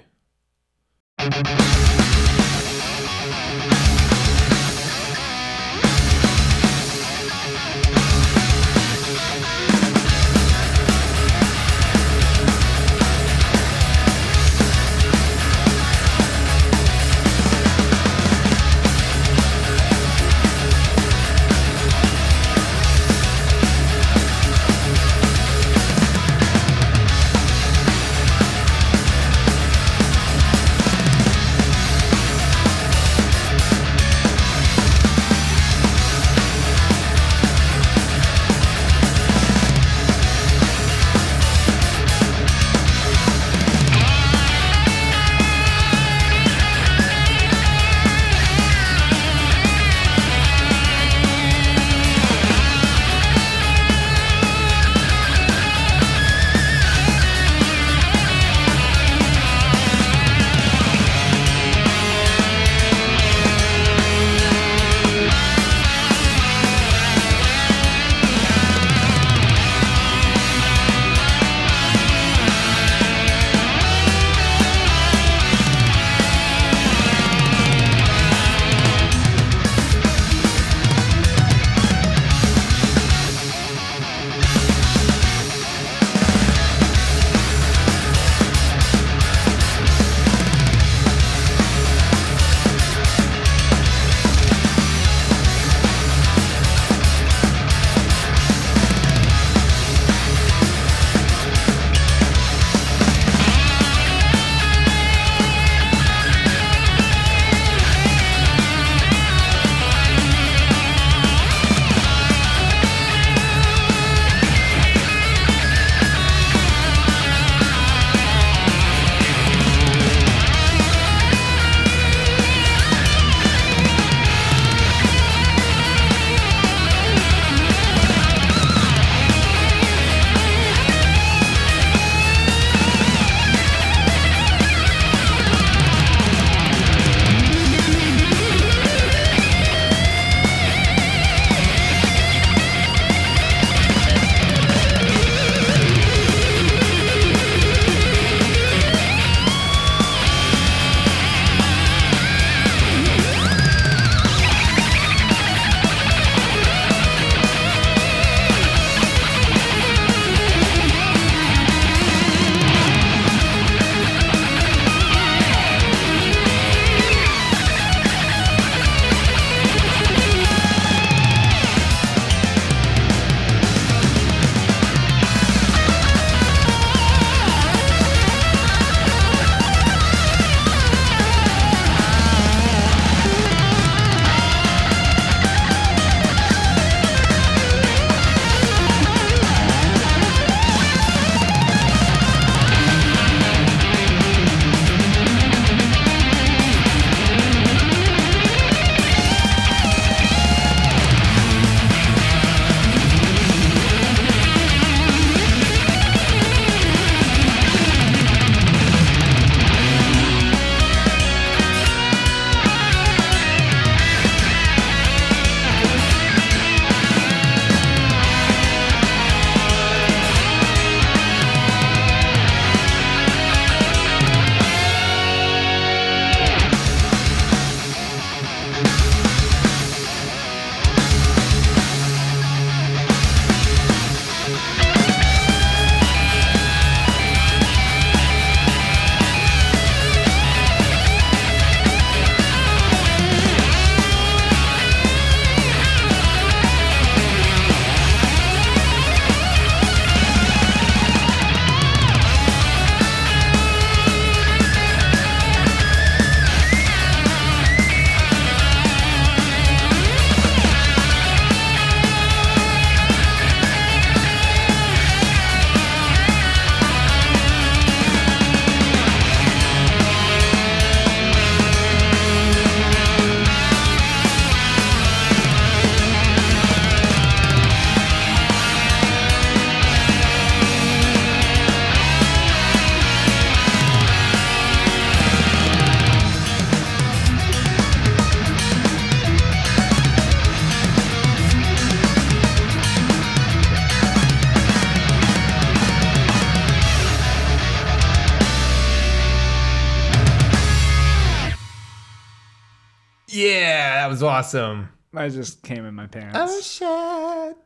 That 304.20 304.26
was 304.26 304.46
awesome. 304.54 304.90
I 305.16 305.30
just 305.30 305.64
came 305.64 305.86
in 305.86 305.96
my 305.96 306.08
pants. 306.08 306.38
Oh 306.40 306.62
shit. 306.62 307.58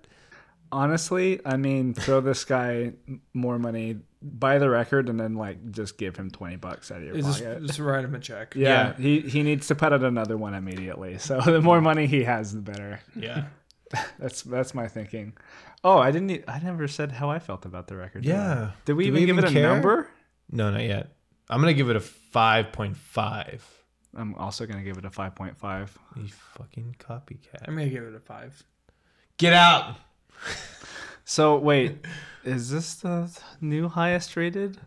Honestly, 0.71 1.39
I 1.45 1.57
mean, 1.57 1.93
throw 1.93 2.19
this 2.19 2.45
guy 2.45 2.93
more 3.33 3.59
money, 3.59 3.99
buy 4.23 4.57
the 4.57 4.69
record, 4.69 5.07
and 5.07 5.19
then 5.19 5.35
like 5.35 5.71
just 5.71 5.97
give 5.99 6.15
him 6.15 6.31
twenty 6.31 6.55
bucks 6.55 6.89
out 6.89 6.97
of 6.97 7.03
your 7.03 7.15
Just, 7.15 7.43
pocket. 7.43 7.65
just 7.67 7.79
write 7.79 8.03
him 8.05 8.15
a 8.15 8.19
check. 8.19 8.55
yeah, 8.55 8.95
he 8.97 9.19
he 9.21 9.43
needs 9.43 9.67
to 9.67 9.75
put 9.75 9.93
out 9.93 10.03
another 10.03 10.35
one 10.37 10.53
immediately. 10.55 11.19
So 11.19 11.39
the 11.41 11.61
more 11.61 11.79
money 11.81 12.07
he 12.07 12.23
has, 12.23 12.53
the 12.53 12.61
better. 12.61 12.99
Yeah. 13.15 13.45
That's 14.19 14.41
that's 14.41 14.73
my 14.73 14.87
thinking. 14.87 15.33
Oh, 15.83 15.99
I 15.99 16.09
didn't. 16.09 16.43
I 16.47 16.57
never 16.59 16.87
said 16.87 17.11
how 17.11 17.29
I 17.29 17.37
felt 17.37 17.65
about 17.65 17.87
the 17.87 17.95
record. 17.95 18.25
Yeah. 18.25 18.71
Did 18.85 18.93
we 18.93 19.03
Do 19.03 19.07
even 19.09 19.21
we 19.21 19.25
give 19.27 19.37
it 19.37 19.51
even 19.51 19.57
a 19.65 19.67
number? 19.67 20.09
No, 20.49 20.71
not 20.71 20.81
yet. 20.81 21.11
I'm 21.47 21.59
gonna 21.59 21.73
give 21.73 21.91
it 21.91 21.95
a 21.95 21.99
five 21.99 22.71
point 22.71 22.97
five. 22.97 23.63
I'm 24.15 24.35
also 24.35 24.65
gonna 24.65 24.83
give 24.83 24.97
it 24.97 25.05
a 25.05 25.09
five 25.09 25.35
point 25.35 25.57
five. 25.57 25.97
You 26.15 26.27
fucking 26.57 26.95
copycat. 26.99 27.67
I'm 27.67 27.75
gonna 27.75 27.89
give 27.89 28.03
it 28.03 28.15
a 28.15 28.19
five. 28.19 28.61
Get 29.37 29.53
out. 29.53 29.95
So 31.25 31.57
wait, 31.57 32.05
is 32.43 32.69
this 32.69 32.95
the 32.95 33.31
new 33.61 33.87
highest 33.87 34.35
rated 34.35 34.77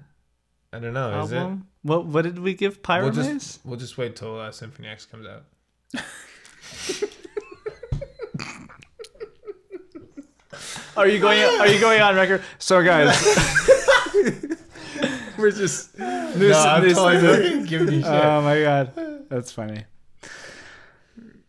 I 0.72 0.78
don't 0.78 0.92
know. 0.92 1.22
Is 1.22 1.32
album? 1.32 1.68
What 1.82 2.04
what 2.06 2.22
did 2.22 2.38
we 2.38 2.54
give 2.54 2.80
it? 2.82 2.88
We'll 2.88 3.10
just 3.10 3.60
we'll 3.64 3.78
just 3.78 3.96
wait 3.96 4.16
till 4.16 4.38
uh, 4.38 4.50
Symphony 4.50 4.88
X 4.88 5.06
comes 5.06 5.26
out. 5.26 5.44
Are 10.96 11.08
you 11.08 11.18
going? 11.18 11.42
Are 11.60 11.66
you 11.66 11.80
going 11.80 12.00
on 12.02 12.14
record? 12.14 12.42
So 12.58 12.82
guys, 12.84 13.08
We're 15.38 15.50
just 15.50 15.94
no, 16.38 16.52
I'm 16.52 16.94
totally 16.94 17.66
giving 17.66 17.94
you 17.94 18.02
shit. 18.02 18.10
Oh 18.10 18.42
my 18.42 18.60
god, 18.60 18.92
that's 19.28 19.52
funny. 19.52 19.84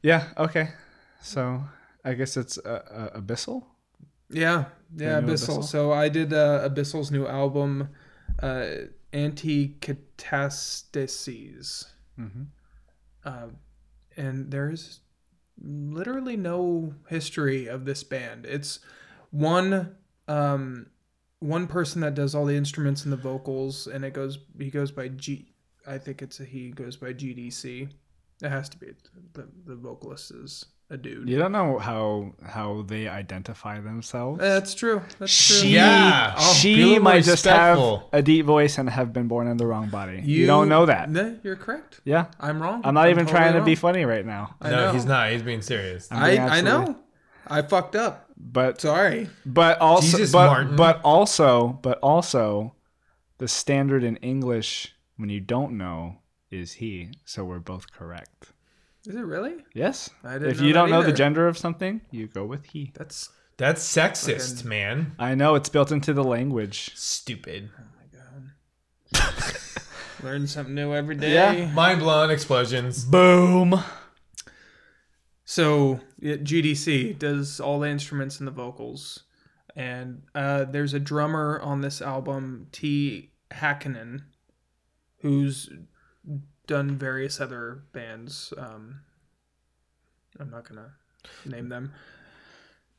Yeah. 0.02 0.24
Okay. 0.38 0.70
So 1.22 1.64
I 2.06 2.14
guess 2.14 2.38
it's 2.38 2.58
uh, 2.58 3.10
uh, 3.14 3.20
Abyssal. 3.20 3.66
yeah, 4.30 4.66
yeah. 4.96 5.20
Abyssal. 5.22 5.60
Abyssal? 5.60 5.64
So 5.64 5.92
I 5.92 6.10
did 6.10 6.34
uh, 6.34 6.68
Abyssal's 6.70 7.12
new 7.12 7.28
album, 7.28 7.90
uh, 8.42 8.66
Antikatastaseis. 9.14 11.86
Mm-hmm. 12.20 12.44
uh, 13.26 13.48
and 14.16 14.50
there's 14.50 15.02
literally 15.62 16.36
no 16.36 16.96
history 17.10 17.68
of 17.68 17.86
this 17.86 18.04
band. 18.04 18.48
It's 18.48 18.80
one 19.30 19.96
um, 20.28 20.88
one 21.40 21.68
person 21.68 22.02
that 22.02 22.16
does 22.16 22.34
all 22.34 22.46
the 22.46 22.56
instruments 22.56 23.04
and 23.04 23.14
the 23.14 23.18
vocals, 23.18 23.88
and 23.88 24.04
it 24.04 24.14
goes 24.14 24.40
he 24.58 24.70
goes 24.70 24.92
by 24.92 25.10
G. 25.10 25.54
I 25.86 25.98
think 25.98 26.22
it's 26.22 26.40
a 26.40 26.46
he 26.46 26.72
goes 26.72 26.98
by 26.98 27.14
GDC. 27.14 27.90
It 28.42 28.50
has 28.50 28.70
to 28.70 28.78
be 28.78 28.88
the 29.34 29.48
the 29.66 29.76
vocalist 29.76 30.32
is 30.32 30.66
a 30.90 30.98
dude. 30.98 31.30
You 31.30 31.38
don't 31.38 31.52
know 31.52 31.78
how 31.78 32.34
how 32.46 32.84
they 32.88 33.08
identify 33.08 33.80
themselves. 33.80 34.40
That's 34.40 34.74
true. 34.74 35.02
That's 35.20 35.48
true. 35.48 35.58
she 35.58 35.70
Yeah. 35.70 36.34
Oh, 36.38 36.54
she 36.54 37.00
might 37.00 37.24
just 37.24 37.46
have 37.46 38.04
a 38.14 38.22
deep 38.22 38.46
voice 38.46 38.78
and 38.78 38.90
have 38.90 39.12
been 39.14 39.28
born 39.28 39.48
in 39.48 39.58
the 39.58 39.66
wrong 39.66 39.90
body. 39.90 40.22
You, 40.24 40.46
don't 40.46 40.70
know 40.70 40.86
that. 40.86 41.10
No, 41.10 41.38
you're 41.44 41.56
correct. 41.56 42.00
Yeah. 42.06 42.28
I'm 42.40 42.62
wrong. 42.62 42.82
I'm 42.84 42.94
not 42.94 43.10
even 43.10 43.26
totally 43.26 43.40
trying 43.40 43.54
to 43.54 43.64
be 43.64 43.76
funny 43.76 44.06
right 44.06 44.26
now. 44.26 44.56
I 44.62 44.70
no, 44.70 44.76
know. 44.78 44.94
he's 44.94 45.06
not. 45.06 45.32
He's 45.32 45.44
being 45.44 45.62
serious. 45.62 46.08
I'm 46.12 46.24
I 46.24 46.30
being 46.30 46.42
I 46.42 46.62
know. 46.62 46.96
I 47.48 47.62
fucked 47.62 47.96
up. 47.96 48.27
But 48.40 48.80
Sorry. 48.82 49.30
but 49.46 49.80
also 49.82 50.18
Jesus, 50.18 50.32
but, 50.32 50.48
Martin. 50.48 50.76
but 50.76 51.02
also 51.04 51.80
but 51.82 51.98
also 52.04 52.76
the 53.40 53.48
standard 53.48 54.04
in 54.04 54.16
English 54.18 54.96
when 55.18 55.30
you 55.30 55.40
don't 55.40 55.78
know 55.78 56.18
is 56.52 56.74
he. 56.74 57.12
So 57.26 57.44
we're 57.44 57.60
both 57.60 57.92
correct. 57.92 58.52
Is 59.06 59.16
it 59.16 59.22
really? 59.22 59.56
Yes. 59.74 60.10
I 60.24 60.34
didn't 60.34 60.50
If 60.52 60.60
know 60.60 60.66
you 60.68 60.74
don't 60.74 60.90
know 60.90 61.02
the 61.04 61.12
gender 61.14 61.48
of 61.48 61.58
something, 61.58 62.02
you 62.12 62.28
go 62.28 62.46
with 62.46 62.66
he. 62.68 62.92
That's 62.94 63.30
That's 63.58 63.82
sexist, 63.84 64.56
Fucking- 64.58 64.70
man. 64.70 65.16
I 65.18 65.34
know 65.36 65.56
it's 65.56 65.70
built 65.70 65.92
into 65.92 66.14
the 66.14 66.24
language. 66.24 66.92
Stupid. 66.96 67.70
oh 67.78 67.84
my 67.98 69.20
god. 69.20 69.34
Learn 70.24 70.48
something 70.48 70.76
new 70.76 70.94
every 70.94 71.16
day. 71.16 71.34
Yeah. 71.34 71.72
Mind 71.74 72.00
blown 72.02 72.30
explosions. 72.32 73.04
Boom. 73.06 73.82
So 75.50 76.02
GDC 76.22 77.18
does 77.18 77.62
all 77.62 77.80
the 77.80 77.88
instruments 77.88 78.40
and 78.40 78.48
the 78.48 78.52
vocals, 78.52 79.24
and 79.78 80.24
uh, 80.36 80.66
there's 80.66 80.94
a 80.94 81.00
drummer 81.00 81.58
on 81.64 81.80
this 81.80 82.02
album, 82.02 82.68
T. 82.74 83.32
Hakkinen, 83.52 84.24
who's 85.22 85.70
done 86.68 86.98
various 86.98 87.40
other 87.40 87.84
bands. 87.94 88.54
Um, 88.58 89.00
I'm 90.38 90.50
not 90.50 90.68
gonna 90.68 90.92
name 91.46 91.70
them. 91.70 91.94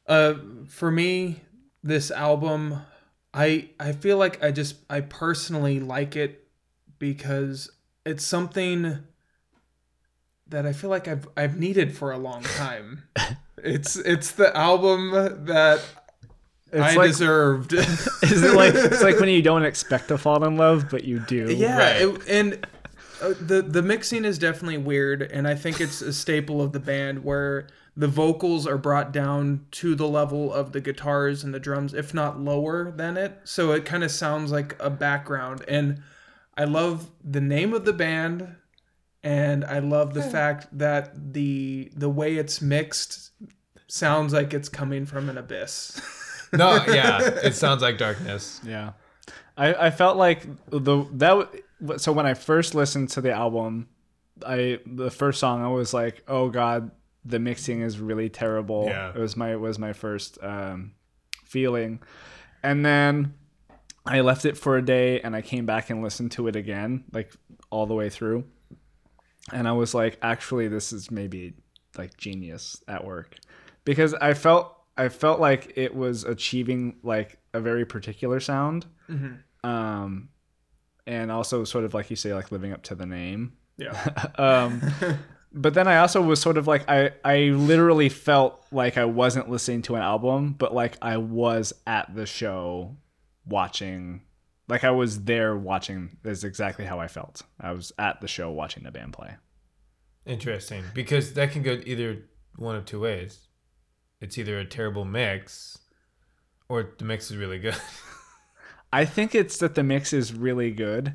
Uh, 0.07 0.37
for 0.69 0.91
me, 0.91 1.43
this 1.85 2.11
album, 2.11 2.81
I 3.35 3.69
I 3.79 3.93
feel 3.93 4.17
like 4.17 4.43
I 4.43 4.53
just 4.53 4.77
I 4.89 5.03
personally 5.03 5.81
like 5.81 6.17
it 6.17 6.49
because 6.99 7.71
it's 8.07 8.25
something 8.25 9.05
that 10.51 10.67
I 10.67 10.73
feel 10.73 10.91
like 10.91 11.09
I've 11.09 11.29
I've 11.37 11.59
needed 11.59 11.97
for 11.97 12.13
a 12.13 12.19
long 12.19 12.43
time. 12.43 13.05
it's 13.63 13.97
it's 13.97 14.33
the 14.33 14.57
album 14.57 15.11
that 15.47 15.81
It's 16.73 16.81
I 16.83 16.95
like 16.95 17.09
deserved. 17.11 17.73
is 17.75 18.43
it 18.43 18.55
like 18.55 18.75
it's 18.75 19.03
like 19.03 19.19
when 19.21 19.29
you 19.29 19.43
don't 19.43 19.65
expect 19.65 20.09
to 20.09 20.19
fall 20.19 20.45
in 20.45 20.57
love 20.57 20.87
but 20.91 21.05
you 21.05 21.21
do. 21.21 21.53
yeah, 21.55 21.77
Right. 21.79 22.03
it, 22.03 22.29
and 22.29 22.67
uh, 23.23 23.35
the 23.41 23.63
the 23.63 23.83
mixing 23.83 24.25
is 24.25 24.39
definitely 24.39 24.79
weird, 24.79 25.23
and 25.23 25.49
I 25.49 25.55
think 25.57 25.81
it's 25.81 26.01
a 26.03 26.13
staple 26.13 26.63
of 26.63 26.73
the 26.73 26.79
band 26.81 27.25
where 27.25 27.67
the 27.97 28.07
vocals 28.07 28.65
are 28.65 28.79
brought 28.79 29.13
down 29.13 29.67
to 29.73 29.97
the 29.97 30.07
level 30.07 30.53
of 30.53 30.71
the 30.71 30.81
guitars 30.81 31.43
and 31.43 31.53
the 31.53 31.59
drums, 31.59 31.93
if 31.95 32.15
not 32.15 32.39
lower 32.41 32.93
than 32.93 33.17
it. 33.17 33.41
So 33.43 33.73
it 33.73 33.85
kind 33.85 34.05
of 34.05 34.13
sounds 34.13 34.53
like 34.53 34.77
a 34.79 34.89
background, 34.89 35.65
and 35.67 36.01
I 36.57 36.63
love 36.63 37.11
the 37.25 37.41
name 37.41 37.75
of 37.75 37.85
the 37.85 37.93
band, 37.93 38.55
and 39.23 39.65
I 39.65 39.79
love 39.81 40.15
the 40.15 40.23
fact 40.23 40.67
that 40.79 41.33
the 41.35 41.91
the 41.97 42.09
way 42.09 42.37
it's 42.37 42.61
mixed 42.63 43.33
sounds 43.87 44.33
like 44.33 44.55
it's 44.55 44.69
coming 44.69 45.07
from 45.07 45.29
an 45.29 45.39
abyss. 45.39 46.01
No, 46.51 46.83
yeah, 46.89 47.21
it 47.21 47.55
sounds 47.55 47.83
like 47.83 47.99
darkness. 47.99 48.59
Yeah. 48.65 48.93
I, 49.59 49.75
I 49.75 49.91
felt 49.91 50.17
like 50.17 50.47
the 50.71 51.05
that 51.13 51.51
w- 51.83 51.99
so 51.99 52.11
when 52.11 52.25
I 52.25 52.33
first 52.33 52.75
listened 52.75 53.11
to 53.11 53.21
the 53.21 53.33
album, 53.33 53.89
I 54.47 54.79
the 54.87 55.11
first 55.11 55.41
song 55.41 55.63
I 55.63 55.69
was 55.69 55.93
like, 55.93 56.23
"Oh 56.27 56.49
god, 56.49 56.91
the 57.23 57.39
mixing 57.39 57.83
is 57.83 58.01
really 58.01 58.31
terrible." 58.31 58.87
Yeah. 58.87 59.11
It 59.11 59.19
was 59.19 59.37
my 59.37 59.53
it 59.53 59.61
was 59.61 59.79
my 59.79 59.93
first 59.93 60.39
um 60.43 60.93
feeling. 61.45 62.01
And 62.63 62.83
then 62.83 63.35
I 64.07 64.23
left 64.23 64.47
it 64.47 64.57
for 64.57 64.79
a 64.79 64.83
day 64.83 65.21
and 65.21 65.37
I 65.37 65.43
came 65.43 65.67
back 65.67 65.91
and 65.91 66.03
listened 66.03 66.33
to 66.33 66.47
it 66.49 66.57
again, 66.57 67.05
like 67.13 67.31
all 67.69 67.85
the 67.87 67.95
way 67.95 68.09
through. 68.09 68.45
And 69.53 69.67
I 69.69 69.73
was 69.73 69.95
like, 69.95 70.19
actually 70.23 70.69
this 70.69 70.93
is 70.93 71.11
maybe 71.11 71.55
like 71.97 72.17
genius 72.17 72.83
at 72.89 73.05
work. 73.05 73.37
Because 73.85 74.15
I 74.15 74.35
felt 74.35 74.75
I 74.97 75.09
felt 75.09 75.41
like 75.41 75.73
it 75.77 75.95
was 75.95 76.25
achieving 76.25 76.97
like 77.03 77.39
a 77.55 77.61
very 77.61 77.85
particular 77.87 78.41
sound 78.41 78.87
um 79.65 80.29
and 81.07 81.31
also 81.33 81.65
sort 81.65 81.85
of 81.85 81.95
like 81.95 82.11
you 82.11 82.17
say 82.17 82.35
like 82.35 82.53
living 82.53 82.73
up 82.73 82.83
to 82.83 82.95
the 82.95 83.07
name 83.07 83.55
Yeah. 83.79 83.93
um 84.37 84.83
but 85.53 85.73
then 85.73 85.89
i 85.89 85.97
also 85.97 86.21
was 86.21 86.41
sort 86.43 86.59
of 86.59 86.67
like 86.67 86.87
i 86.91 87.11
i 87.25 87.37
literally 87.45 88.11
felt 88.11 88.63
like 88.71 88.99
i 88.99 89.05
wasn't 89.07 89.49
listening 89.49 89.81
to 89.83 89.95
an 89.95 90.03
album 90.03 90.53
but 90.59 90.75
like 90.75 90.99
i 91.01 91.17
was 91.17 91.73
at 91.87 92.15
the 92.15 92.27
show 92.27 92.97
watching 93.47 94.21
like 94.69 94.85
i 94.85 94.91
was 94.91 95.25
there 95.25 95.57
watching 95.57 96.17
is 96.25 96.45
exactly 96.45 96.85
how 96.85 96.99
i 97.01 97.09
felt 97.09 97.43
i 97.61 97.73
was 97.73 97.93
at 97.99 98.21
the 98.21 98.29
show 98.29 98.51
watching 98.51 98.83
the 98.85 98.91
band 98.91 99.13
play 99.13 99.37
Interesting, 100.27 100.85
because 100.93 101.33
that 101.35 101.53
can 101.53 101.63
go 101.63 101.81
either 101.87 102.19
one 102.57 102.77
of 102.77 102.85
two 102.85 103.01
ways. 103.01 103.47
It's 104.21 104.37
either 104.37 104.59
a 104.59 104.65
terrible 104.67 105.07
mix, 105.07 105.79
or 106.69 106.91
the 106.99 107.07
mix 107.07 107.31
is 107.31 107.39
really 107.39 107.59
good. 107.59 107.77
i 108.93 109.07
think 109.07 109.35
it's 109.35 109.57
that 109.59 109.75
the 109.75 109.83
mix 109.83 110.13
is 110.13 110.35
really 110.35 110.71
good 110.71 111.15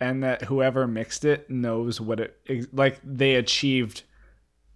and 0.00 0.22
that 0.22 0.42
whoever 0.44 0.86
mixed 0.86 1.26
it 1.26 1.50
knows 1.50 2.00
what 2.00 2.20
it 2.20 2.36
like 2.72 2.98
they 3.04 3.34
achieved 3.34 4.02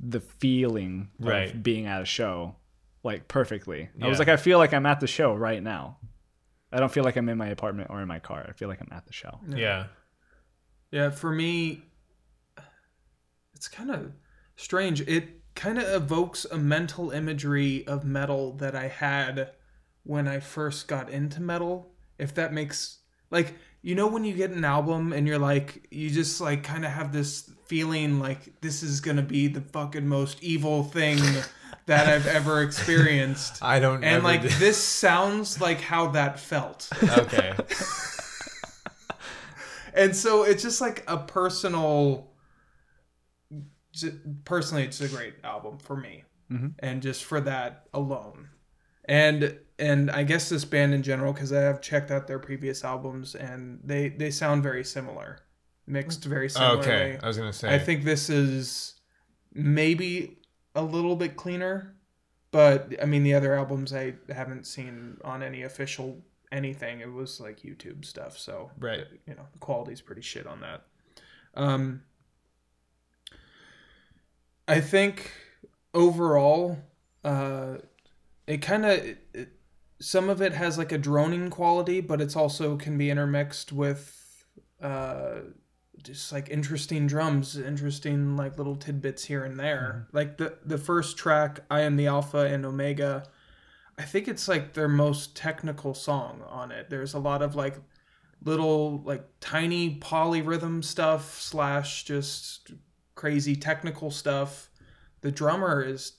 the 0.01 0.21
feeling 0.21 1.09
Right. 1.19 1.55
of 1.55 1.63
being 1.63 1.87
at 1.87 2.03
a 2.03 2.07
show 2.07 2.57
like 3.05 3.27
perfectly. 3.27 3.89
I 4.03 4.07
was 4.07 4.19
like 4.19 4.29
I 4.29 4.37
feel 4.37 4.59
like 4.59 4.75
I'm 4.75 4.87
at 4.87 5.01
the 5.01 5.07
show 5.07 5.35
right 5.35 5.63
now. 5.63 5.97
I 6.73 6.81
don't 6.81 6.93
feel 6.93 7.05
like 7.05 7.17
I'm 7.17 7.29
in 7.29 7.39
my 7.39 7.49
apartment 7.49 7.91
or 7.91 8.01
in 8.01 8.09
my 8.09 8.19
car. 8.19 8.45
I 8.49 8.53
feel 8.53 8.69
like 8.69 8.81
I'm 8.81 8.93
at 8.93 9.07
the 9.07 9.13
show. 9.13 9.39
yeah. 9.49 9.87
Yeah, 10.91 11.09
for 11.09 11.33
me, 11.33 11.85
it's 13.55 13.67
kind 13.67 13.91
of 13.91 14.13
strange. 14.57 15.01
It 15.03 15.43
kind 15.55 15.79
of 15.79 15.85
evokes 15.85 16.45
a 16.45 16.59
mental 16.59 17.11
imagery 17.11 17.87
of 17.87 18.05
metal 18.05 18.53
that 18.57 18.75
I 18.75 18.89
had 18.89 19.53
when 20.03 20.29
I 20.29 20.41
first 20.41 20.89
got 20.89 21.09
into 21.09 21.41
metal. 21.41 21.93
If 22.19 22.35
that 22.35 22.53
makes 22.53 22.99
like 23.31 23.55
you 23.81 23.95
know 23.95 24.07
when 24.07 24.25
you 24.25 24.35
get 24.35 24.51
an 24.51 24.65
album 24.65 25.13
and 25.13 25.27
you're 25.27 25.39
like 25.39 25.89
you 25.91 26.11
just 26.11 26.41
like 26.41 26.63
kind 26.63 26.85
of 26.85 26.93
have 26.93 27.13
this 27.13 27.51
feeling 27.67 28.21
like 28.21 28.61
this 28.61 28.83
is 28.83 29.01
gonna 29.01 29.23
be 29.23 29.49
the 29.49 29.61
fucking 29.61 30.07
most 30.07 30.43
evil 30.43 30.85
thing 30.85 31.19
that 31.87 32.09
I've 32.09 32.27
ever 32.27 32.63
experienced. 32.63 33.59
I 33.63 33.79
don't. 33.81 34.01
Know. 34.01 34.07
And 34.09 34.25
like 34.25 34.43
do- 34.43 34.49
this 34.49 34.83
sounds 34.83 35.61
like 35.61 35.81
how 35.81 36.09
that 36.09 36.39
felt. 36.39 36.89
okay. 37.03 37.55
and 39.95 40.15
so 40.17 40.43
it's 40.45 40.63
just 40.63 40.81
like 40.81 41.05
a 41.07 41.19
personal 41.19 42.29
personally 44.45 44.85
it's 44.85 45.01
a 45.03 45.09
great 45.09 45.35
album 45.45 45.79
for 45.79 45.97
me 45.97 46.25
Mhm. 46.51 46.73
and 46.79 47.03
just 47.03 47.25
for 47.25 47.41
that 47.43 47.89
alone 47.93 48.49
and 49.05 49.59
and 49.79 50.11
i 50.11 50.23
guess 50.23 50.49
this 50.49 50.65
band 50.65 50.95
in 50.95 51.03
general 51.03 51.33
because 51.35 51.53
i 51.53 51.61
have 51.61 51.83
checked 51.83 52.11
out 52.11 52.27
their 52.27 52.39
previous 52.39 52.85
albums 52.85 53.35
and 53.35 53.81
they 53.85 54.09
they 54.09 54.31
sound 54.31 54.63
very 54.63 54.83
similar 54.85 55.41
mixed 55.87 56.25
very 56.25 56.49
similarly 56.49 56.81
Okay. 56.81 57.19
I 57.23 57.27
was 57.27 57.37
gonna 57.37 57.53
say. 57.53 57.75
i 57.75 57.79
think 57.79 58.05
this 58.05 58.31
is 58.31 58.95
maybe 59.53 60.39
a 60.75 60.83
little 60.83 61.17
bit 61.17 61.37
cleaner 61.37 61.95
but 62.51 62.93
i 63.03 63.05
mean 63.05 63.23
the 63.23 63.35
other 63.35 63.55
albums 63.55 63.93
i 63.93 64.15
haven't 64.35 64.67
seen 64.67 65.17
on 65.25 65.43
any 65.43 65.63
official 65.63 66.23
anything 66.51 67.01
it 67.01 67.11
was 67.13 67.41
like 67.41 67.61
youtube 67.63 68.05
stuff 68.05 68.37
so 68.39 68.71
Right. 68.79 69.07
you 69.27 69.35
know 69.35 69.47
the 69.53 69.59
quality's 69.59 70.01
pretty 70.01 70.23
shit 70.23 70.47
on 70.47 70.61
that 70.61 70.83
um 71.55 72.03
i 74.69 74.81
think 74.81 75.33
overall 75.95 76.79
uh 77.25 77.77
it 78.47 78.59
kind 78.59 78.85
of 78.85 79.01
some 80.01 80.29
of 80.29 80.43
it 80.43 80.53
has 80.53 80.79
like 80.79 80.93
a 80.93 80.99
droning 80.99 81.49
quality 81.51 82.01
but 82.01 82.21
it's 82.21 82.37
also 82.37 82.77
can 82.77 82.99
be 82.99 83.09
intermixed 83.11 83.73
with 83.73 84.45
uh 84.83 85.41
just 86.03 86.33
like 86.33 86.49
interesting 86.49 87.07
drums 87.07 87.57
interesting 87.57 88.37
like 88.37 88.57
little 88.59 88.77
tidbits 88.77 89.25
here 89.25 89.45
and 89.45 89.59
there. 89.59 90.07
Mm-hmm. 90.07 90.17
Like 90.17 90.37
the 90.39 90.59
the 90.65 90.79
first 90.79 91.17
track 91.17 91.61
i 91.71 91.81
am 91.81 91.97
the 91.97 92.07
alpha 92.07 92.39
and 92.39 92.65
omega 92.65 93.25
i 93.99 94.03
think 94.03 94.27
it's 94.27 94.49
like 94.49 94.73
their 94.73 94.89
most 94.89 95.37
technical 95.37 95.95
song 95.95 96.43
on 96.49 96.73
it. 96.73 96.89
There's 96.91 97.15
a 97.15 97.19
lot 97.19 97.43
of 97.43 97.55
like 97.55 97.77
little 98.45 99.03
like 99.05 99.25
tiny 99.41 99.99
polyrhythm 100.01 100.83
stuff 100.83 101.41
slash 101.41 102.05
just 102.05 102.73
crazy 103.15 103.55
technical 103.55 104.11
stuff. 104.11 104.71
The 105.21 105.31
drummer 105.31 105.83
is 105.83 106.15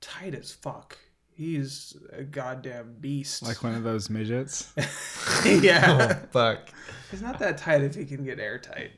tight 0.00 0.34
as 0.34 0.52
fuck. 0.52 0.98
He's 1.36 1.96
a 2.12 2.22
goddamn 2.22 2.98
beast. 3.00 3.42
Like 3.42 3.64
one 3.64 3.74
of 3.74 3.82
those 3.82 4.08
midgets. 4.08 4.72
yeah. 5.44 6.20
Oh 6.24 6.26
fuck. 6.30 6.68
he's 7.10 7.22
not 7.22 7.40
that 7.40 7.58
tight 7.58 7.82
if 7.82 7.96
he 7.96 8.04
can 8.04 8.24
get 8.24 8.38
airtight 8.38 8.92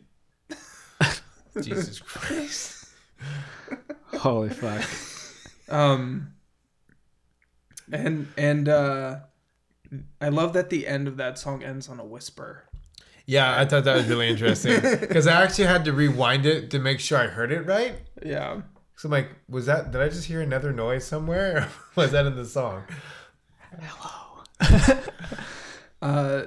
Jesus 1.65 2.01
Christ. 2.01 2.87
Holy 4.19 4.49
fuck. 4.51 4.85
um 5.69 6.33
and 7.93 8.29
and 8.37 8.69
uh 8.69 9.19
i 10.21 10.29
love 10.29 10.53
that 10.53 10.71
the 10.71 10.87
end 10.87 11.07
of 11.09 11.17
that 11.17 11.39
song 11.39 11.63
ends 11.63 11.89
on 11.89 11.99
a 12.01 12.05
whisper 12.05 12.65
Yeah, 13.27 13.59
I 13.61 13.65
thought 13.65 13.85
that 13.85 13.97
was 13.97 14.07
really 14.07 14.29
interesting 14.29 14.81
because 15.01 15.27
I 15.27 15.43
actually 15.43 15.67
had 15.67 15.85
to 15.87 15.93
rewind 15.93 16.47
it 16.47 16.71
to 16.71 16.79
make 16.79 17.01
sure 17.01 17.19
I 17.19 17.27
heard 17.27 17.51
it 17.53 17.67
right. 17.67 17.95
yeah 18.25 18.61
So 18.97 19.07
I'm 19.09 19.13
like, 19.13 19.31
was 19.49 19.67
that? 19.67 19.91
Did 19.93 20.01
I 20.01 20.09
just 20.09 20.27
hear 20.27 20.41
another 20.41 20.73
noise 20.73 21.05
somewhere? 21.05 21.57
Or 21.59 21.69
was 22.03 22.13
that 22.13 22.25
in 22.27 22.37
the 22.37 22.45
song? 22.45 22.85
Hello. 23.81 24.45
uh 26.03 26.43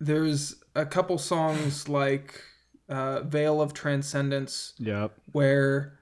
there's 0.00 0.54
a 0.74 0.86
couple 0.86 1.18
songs 1.18 1.88
like 1.88 2.42
uh 2.88 3.20
veil 3.22 3.60
of 3.60 3.72
transcendence 3.74 4.74
Yep. 4.78 5.12
where 5.32 5.98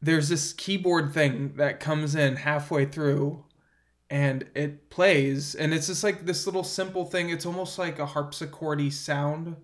there's 0.00 0.28
this 0.28 0.52
keyboard 0.52 1.12
thing 1.12 1.54
that 1.56 1.80
comes 1.80 2.14
in 2.14 2.36
halfway 2.36 2.84
through 2.86 3.44
and 4.10 4.44
it 4.54 4.90
plays 4.90 5.54
and 5.54 5.74
it's 5.74 5.88
just 5.88 6.04
like 6.04 6.24
this 6.24 6.46
little 6.46 6.64
simple 6.64 7.04
thing 7.04 7.30
it's 7.30 7.44
almost 7.44 7.78
like 7.78 7.98
a 7.98 8.06
harpsichordy 8.06 8.92
sound 8.92 9.56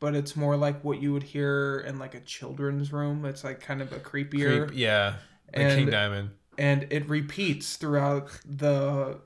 but 0.00 0.14
it's 0.16 0.34
more 0.34 0.56
like 0.56 0.82
what 0.82 1.00
you 1.00 1.12
would 1.12 1.22
hear 1.22 1.78
in 1.86 1.98
like 1.98 2.14
a 2.14 2.20
children's 2.20 2.92
room 2.92 3.24
it's 3.24 3.44
like 3.44 3.60
kind 3.60 3.80
of 3.82 3.92
a 3.92 3.98
creepier 4.00 4.66
Creep, 4.66 4.78
yeah. 4.78 5.14
Like 5.54 5.66
And- 5.66 5.78
King 5.78 5.90
Diamond. 5.90 6.30
and 6.58 6.86
it 6.90 7.08
repeats 7.08 7.76
throughout 7.76 8.30
the 8.46 9.20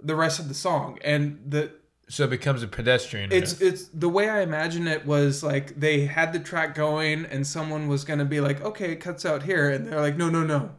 the 0.00 0.16
rest 0.16 0.40
of 0.40 0.48
the 0.48 0.54
song 0.54 0.98
and 1.04 1.38
the 1.46 1.70
So 2.12 2.24
it 2.24 2.30
becomes 2.30 2.62
a 2.62 2.68
pedestrian. 2.68 3.32
it's 3.32 3.58
riff. 3.58 3.72
it's 3.72 3.84
the 3.86 4.10
way 4.10 4.28
I 4.28 4.42
imagine 4.42 4.86
it 4.86 5.06
was 5.06 5.42
like 5.42 5.80
they 5.80 6.04
had 6.04 6.34
the 6.34 6.40
track 6.40 6.74
going 6.74 7.24
and 7.24 7.46
someone 7.46 7.88
was 7.88 8.04
gonna 8.04 8.26
be 8.26 8.38
like, 8.38 8.60
okay, 8.60 8.92
it 8.92 8.96
cuts 8.96 9.24
out 9.24 9.44
here, 9.44 9.70
and 9.70 9.86
they're 9.86 9.98
like, 9.98 10.18
no, 10.18 10.28
no, 10.28 10.42
no, 10.42 10.72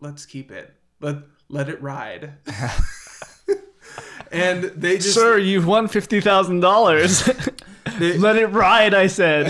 let's 0.00 0.24
keep 0.24 0.50
it. 0.50 0.72
Let 1.00 1.18
let 1.50 1.68
it 1.68 1.82
ride. 1.82 2.32
and 4.32 4.64
they 4.64 4.96
just 4.96 5.12
Sir, 5.12 5.36
you've 5.36 5.66
won 5.66 5.86
fifty 5.86 6.22
thousand 6.22 6.60
dollars. 6.60 7.28
Let 8.00 8.36
it 8.36 8.46
ride, 8.46 8.94
I 8.94 9.08
said. 9.08 9.48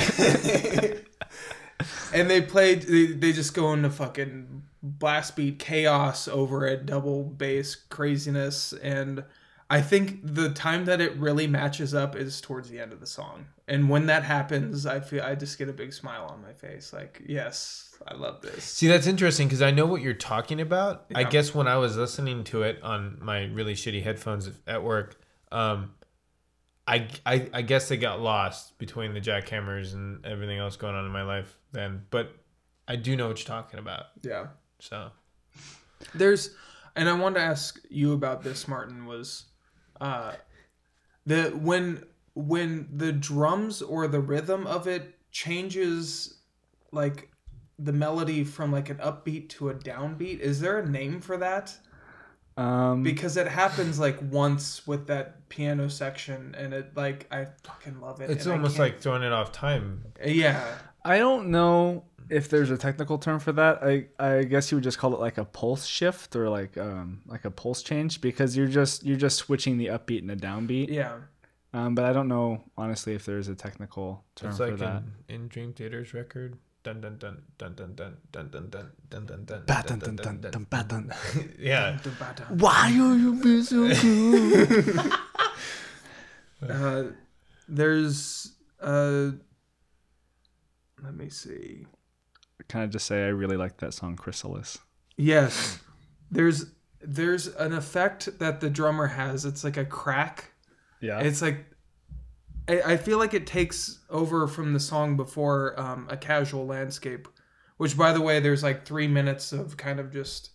and 2.12 2.28
they 2.28 2.40
played. 2.40 2.82
They, 2.82 3.06
they 3.06 3.32
just 3.32 3.54
go 3.54 3.72
into 3.72 3.88
fucking 3.88 4.64
blast 4.82 5.36
beat 5.36 5.60
chaos 5.60 6.26
over 6.26 6.66
it, 6.66 6.86
double 6.86 7.22
bass 7.22 7.76
craziness, 7.76 8.72
and 8.82 9.22
I 9.70 9.80
think 9.80 10.20
the 10.22 10.50
time 10.50 10.84
that 10.84 11.00
it 11.00 11.16
really 11.16 11.46
matches 11.46 11.94
up 11.94 12.16
is 12.16 12.40
towards 12.40 12.68
the 12.68 12.78
end 12.78 12.92
of 12.92 13.00
the 13.00 13.06
song. 13.06 13.46
And 13.66 13.88
when 13.88 14.06
that 14.06 14.22
happens, 14.22 14.84
I 14.84 15.00
feel 15.00 15.22
I 15.22 15.34
just 15.34 15.58
get 15.58 15.68
a 15.68 15.72
big 15.72 15.92
smile 15.92 16.26
on 16.26 16.42
my 16.42 16.52
face. 16.52 16.92
Like, 16.92 17.22
yes, 17.26 17.96
I 18.06 18.14
love 18.14 18.42
this. 18.42 18.62
See, 18.62 18.88
that's 18.88 19.06
interesting 19.06 19.48
because 19.48 19.62
I 19.62 19.70
know 19.70 19.86
what 19.86 20.02
you're 20.02 20.12
talking 20.12 20.60
about. 20.60 21.06
I 21.14 21.24
guess 21.24 21.54
when 21.54 21.66
I 21.66 21.76
was 21.76 21.96
listening 21.96 22.44
to 22.44 22.62
it 22.62 22.82
on 22.82 23.18
my 23.22 23.44
really 23.44 23.74
shitty 23.74 24.02
headphones 24.02 24.50
at 24.66 24.82
work, 24.82 25.18
um, 25.50 25.94
I, 26.86 27.08
I 27.24 27.48
I 27.54 27.62
guess 27.62 27.88
they 27.88 27.96
got 27.96 28.20
lost 28.20 28.76
between 28.76 29.14
the 29.14 29.20
jackhammers 29.20 29.94
and 29.94 30.24
everything 30.26 30.58
else 30.58 30.76
going 30.76 30.94
on 30.94 31.06
in 31.06 31.10
my 31.10 31.22
life 31.22 31.56
then. 31.72 32.02
But 32.10 32.34
I 32.86 32.96
do 32.96 33.16
know 33.16 33.28
what 33.28 33.38
you're 33.38 33.46
talking 33.46 33.78
about. 33.78 34.06
Yeah. 34.22 34.48
So 34.80 35.10
There's, 36.14 36.54
and 36.96 37.08
I 37.08 37.14
wanted 37.14 37.36
to 37.36 37.46
ask 37.46 37.80
you 37.88 38.12
about 38.12 38.42
this, 38.42 38.68
Martin. 38.68 39.06
Was, 39.06 39.44
uh, 40.00 40.32
the 41.26 41.50
when 41.50 42.04
when 42.34 42.88
the 42.92 43.12
drums 43.12 43.80
or 43.82 44.06
the 44.08 44.20
rhythm 44.20 44.66
of 44.66 44.86
it 44.86 45.14
changes, 45.30 46.34
like 46.92 47.30
the 47.78 47.92
melody 47.92 48.44
from 48.44 48.72
like 48.72 48.90
an 48.90 48.96
upbeat 48.98 49.48
to 49.50 49.68
a 49.68 49.74
downbeat. 49.74 50.38
Is 50.40 50.60
there 50.60 50.78
a 50.78 50.88
name 50.88 51.20
for 51.20 51.36
that? 51.38 51.76
Um, 52.56 53.02
Because 53.02 53.36
it 53.36 53.48
happens 53.48 53.98
like 53.98 54.16
once 54.30 54.86
with 54.86 55.08
that 55.08 55.48
piano 55.48 55.88
section, 55.90 56.54
and 56.56 56.72
it 56.72 56.96
like 56.96 57.26
I 57.32 57.48
fucking 57.64 58.00
love 58.00 58.20
it. 58.20 58.30
it's 58.30 58.46
almost 58.46 58.78
like 58.78 59.00
throwing 59.00 59.22
it 59.22 59.32
off 59.32 59.50
time. 59.52 60.04
yeah, 60.24 60.62
I 61.04 61.18
don't 61.18 61.48
know 61.50 62.04
if 62.30 62.48
there's 62.48 62.70
a 62.70 62.78
technical 62.78 63.18
term 63.18 63.38
for 63.40 63.52
that. 63.52 63.82
I 63.82 64.06
I 64.18 64.44
guess 64.44 64.70
you 64.70 64.76
would 64.76 64.84
just 64.84 64.98
call 64.98 65.12
it 65.14 65.20
like 65.20 65.36
a 65.38 65.44
pulse 65.44 65.84
shift 65.86 66.34
or 66.36 66.48
like 66.48 66.78
um 66.78 67.20
like 67.26 67.44
a 67.44 67.50
pulse 67.50 67.82
change 67.82 68.20
because 68.20 68.56
you're 68.56 68.66
just 68.68 69.04
you're 69.04 69.18
just 69.18 69.36
switching 69.36 69.76
the 69.78 69.86
upbeat 69.88 70.20
and 70.20 70.30
the 70.30 70.36
downbeat. 70.36 70.88
yeah. 70.88 71.16
Um, 71.74 71.94
but 71.96 72.04
I 72.04 72.12
don't 72.12 72.28
know 72.28 72.62
honestly 72.78 73.14
if 73.14 73.24
there's 73.26 73.48
a 73.48 73.54
technical 73.56 74.24
term 74.36 74.50
It's 74.50 74.58
for 74.58 74.70
that. 74.76 75.02
in, 75.28 75.34
in 75.34 75.48
Dream 75.48 75.72
Theater's 75.72 76.14
record. 76.14 76.56
Dun 76.84 77.00
dun 77.00 77.16
dun 77.18 77.42
dun 77.58 77.74
dun 77.74 77.94
dun 77.96 78.16
dun 78.30 78.50
dun 78.50 78.90
dun 79.10 79.26
dun 79.26 79.44
dun 79.46 79.64
dun 79.66 79.98
dun 79.98 80.16
dun- 80.16 80.16
dun 80.40 80.50
dun- 80.52 80.66
dun 80.70 80.86
dun- 80.88 81.12
Yeah. 81.58 81.98
Why 82.50 82.92
are 83.00 83.16
you 83.16 83.34
being 83.42 83.62
so 83.62 83.90
cool? 83.94 85.12
Uh, 86.68 87.04
there's 87.68 88.52
uh, 88.80 89.30
let 91.04 91.14
me 91.14 91.28
see. 91.28 91.86
Can 92.68 92.80
I 92.82 92.86
just 92.86 93.06
say 93.06 93.24
I 93.24 93.28
really 93.28 93.56
like 93.56 93.78
that 93.78 93.94
song 93.94 94.16
Chrysalis? 94.16 94.78
Yes, 95.16 95.78
there's 96.30 96.66
there's 97.00 97.48
an 97.48 97.72
effect 97.72 98.38
that 98.38 98.60
the 98.60 98.70
drummer 98.70 99.08
has. 99.08 99.44
It's 99.44 99.64
like 99.64 99.76
a 99.76 99.84
crack. 99.84 100.52
Yeah. 101.00 101.20
It's 101.20 101.42
like 101.42 101.66
I, 102.68 102.92
I 102.92 102.96
feel 102.96 103.18
like 103.18 103.34
it 103.34 103.46
takes 103.46 104.00
over 104.08 104.46
from 104.46 104.72
the 104.72 104.80
song 104.80 105.16
before 105.16 105.78
um, 105.78 106.06
a 106.10 106.16
casual 106.16 106.66
landscape, 106.66 107.28
which 107.76 107.96
by 107.96 108.12
the 108.12 108.20
way, 108.20 108.40
there's 108.40 108.62
like 108.62 108.86
three 108.86 109.08
minutes 109.08 109.52
of 109.52 109.76
kind 109.76 110.00
of 110.00 110.12
just 110.12 110.50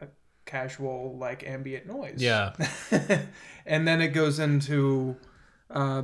a 0.00 0.08
casual 0.44 1.16
like 1.18 1.44
ambient 1.44 1.86
noise. 1.86 2.18
Yeah. 2.18 2.52
and 3.66 3.88
then 3.88 4.00
it 4.00 4.08
goes 4.08 4.38
into 4.38 5.16
uh, 5.70 6.02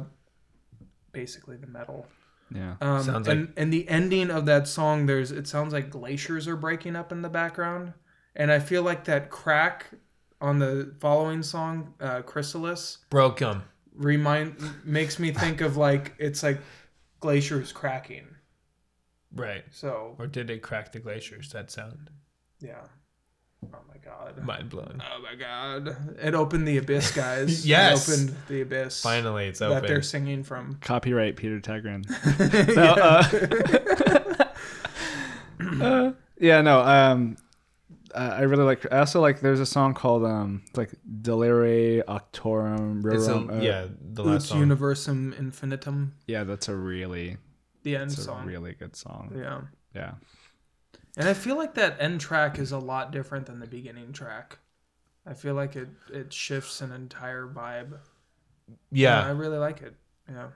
basically 1.12 1.56
the 1.56 1.66
metal. 1.66 2.06
Yeah. 2.54 2.76
Um, 2.80 3.02
Sounds 3.02 3.28
and, 3.28 3.52
and 3.56 3.72
the 3.72 3.88
ending 3.88 4.30
of 4.30 4.46
that 4.46 4.66
song, 4.68 5.06
there's 5.06 5.30
it 5.32 5.46
sounds 5.48 5.72
like 5.72 5.90
glaciers 5.90 6.46
are 6.48 6.56
breaking 6.56 6.96
up 6.96 7.12
in 7.12 7.20
the 7.22 7.28
background, 7.28 7.92
and 8.36 8.50
I 8.52 8.58
feel 8.60 8.82
like 8.82 9.04
that 9.04 9.28
crack 9.30 9.86
on 10.40 10.58
the 10.60 10.94
following 11.00 11.42
song, 11.42 11.94
uh, 12.00 12.22
Chrysalis, 12.22 12.98
Broke 13.10 13.40
him. 13.40 13.62
remind 13.94 14.56
makes 14.84 15.18
me 15.18 15.32
think 15.32 15.60
of 15.60 15.76
like 15.76 16.14
it's 16.18 16.42
like 16.42 16.60
glaciers 17.20 17.72
cracking. 17.72 18.26
Right. 19.34 19.64
So 19.72 20.14
Or 20.18 20.26
did 20.28 20.48
it 20.50 20.62
crack 20.62 20.92
the 20.92 21.00
glaciers? 21.00 21.50
That 21.50 21.70
sound. 21.70 22.10
yeah. 22.60 22.84
Oh 23.72 23.78
my 23.88 23.96
god. 24.04 24.44
Mind 24.44 24.68
blowing. 24.70 25.00
Oh 25.00 25.22
my 25.22 25.34
god. 25.36 25.96
It 26.22 26.34
opened 26.34 26.66
the 26.68 26.76
abyss, 26.78 27.10
guys. 27.12 27.64
Yes. 27.74 28.08
It 28.08 28.12
opened 28.12 28.36
the 28.48 28.60
abyss. 28.62 29.00
Finally, 29.02 29.46
it's 29.46 29.60
That 29.60 29.70
open. 29.70 29.86
they're 29.86 30.02
singing 30.02 30.42
from. 30.44 30.78
Copyright 30.80 31.36
Peter 31.36 31.60
Tägtgren. 31.60 32.04
No, 32.74 32.92
uh, 35.80 35.84
uh, 35.84 36.12
yeah, 36.40 36.60
no. 36.62 36.80
Um, 36.80 37.36
I 38.14 38.42
really 38.42 38.64
like. 38.64 38.86
I 38.92 38.98
also 38.98 39.20
like. 39.20 39.40
There's 39.40 39.60
a 39.60 39.66
song 39.66 39.94
called 39.94 40.24
um, 40.24 40.62
it's 40.68 40.76
like 40.76 40.90
Delire 41.22 42.04
Octorum. 42.04 43.04
It's 43.12 43.26
a, 43.26 43.30
Rerum, 43.32 43.58
uh, 43.58 43.62
yeah, 43.62 43.86
the 44.00 44.22
last 44.24 44.44
Ut 44.44 44.48
song. 44.50 44.60
Universum 44.60 45.34
Infinitum. 45.38 46.14
yeah. 46.26 46.44
That's 46.44 46.68
a 46.68 46.74
really, 46.76 47.38
The 47.82 47.96
end 47.96 48.10
it's 48.12 48.18
a 48.18 48.22
song. 48.24 48.46
really 48.46 48.72
good 48.74 48.94
song. 48.96 49.32
yeah. 49.36 49.60
Yeah. 49.94 50.12
And 51.16 51.28
I 51.28 51.34
feel 51.34 51.56
like 51.56 51.74
that 51.74 51.96
end 52.00 52.20
track 52.20 52.58
is 52.58 52.72
a 52.72 52.78
lot 52.78 53.12
different 53.12 53.46
than 53.46 53.60
the 53.60 53.66
beginning 53.66 54.12
track. 54.12 54.58
I 55.26 55.34
feel 55.34 55.54
like 55.54 55.76
it, 55.76 55.88
it 56.12 56.32
shifts 56.32 56.80
an 56.80 56.92
entire 56.92 57.46
vibe. 57.46 57.98
Yeah. 58.90 59.24
I 59.24 59.30
really 59.30 59.58
like 59.58 59.82
it. 59.82 59.94
Yeah. 60.28 60.48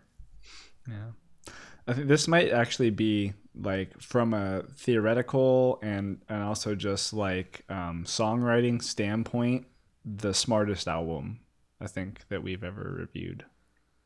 Yeah. 0.89 1.53
I 1.87 1.93
think 1.95 2.09
this 2.09 2.29
might 2.29 2.51
actually 2.51 2.91
be 2.91 3.33
like 3.55 4.01
from 4.01 4.35
a 4.35 4.63
theoretical 4.77 5.79
and 5.83 6.21
and 6.29 6.43
also 6.43 6.75
just 6.75 7.13
like 7.13 7.65
um, 7.69 8.05
songwriting 8.05 8.83
standpoint, 8.83 9.67
the 10.05 10.35
smartest 10.35 10.87
album 10.87 11.41
I 11.81 11.87
think 11.87 12.27
that 12.29 12.43
we've 12.43 12.65
ever 12.65 12.97
reviewed. 12.99 13.45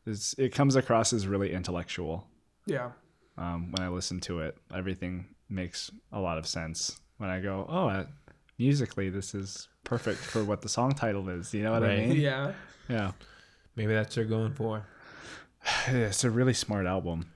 It's, 0.06 0.34
it 0.36 0.50
comes 0.52 0.76
across 0.76 1.12
as 1.12 1.26
really 1.26 1.52
intellectual 1.52 2.26
Yeah. 2.66 2.90
um, 3.38 3.70
when 3.72 3.86
I 3.86 3.88
listen 3.88 4.20
to 4.20 4.40
it. 4.40 4.56
Everything 4.74 5.26
makes 5.52 5.90
a 6.12 6.20
lot 6.20 6.38
of 6.38 6.46
sense 6.46 7.00
when 7.18 7.30
I 7.30 7.40
go, 7.40 7.66
oh, 7.68 7.88
uh, 7.88 8.06
musically 8.58 9.10
this 9.10 9.34
is 9.34 9.68
perfect 9.84 10.18
for 10.18 10.44
what 10.44 10.62
the 10.62 10.68
song 10.68 10.92
title 10.92 11.28
is. 11.28 11.52
You 11.52 11.62
know 11.62 11.72
what 11.72 11.84
I 11.84 11.96
mean? 11.96 12.20
Yeah. 12.20 12.52
Yeah. 12.88 13.12
Maybe 13.76 13.94
that's 13.94 14.16
what 14.16 14.28
they're 14.28 14.38
going 14.38 14.54
for. 14.54 14.86
It's 15.86 16.24
a 16.24 16.30
really 16.30 16.54
smart 16.54 16.86
album. 16.86 17.30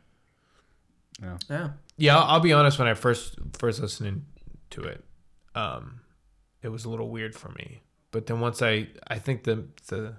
Yeah. 1.49 1.71
Yeah, 1.97 2.19
I'll, 2.19 2.25
I'll 2.25 2.41
be 2.41 2.53
honest. 2.53 2.79
When 2.79 2.89
I 2.89 2.95
first 2.95 3.37
first 3.59 3.81
listening 3.81 4.27
to 4.71 4.83
it, 4.83 5.05
um, 5.55 6.01
it 6.63 6.69
was 6.69 6.85
a 6.85 6.91
little 6.91 7.09
weird 7.09 7.35
for 7.35 7.51
me. 7.51 7.83
But 8.11 8.27
then 8.27 8.41
once 8.41 8.61
I, 8.63 8.89
I 9.07 9.19
think 9.19 9.45
the 9.45 9.65
the, 9.89 10.15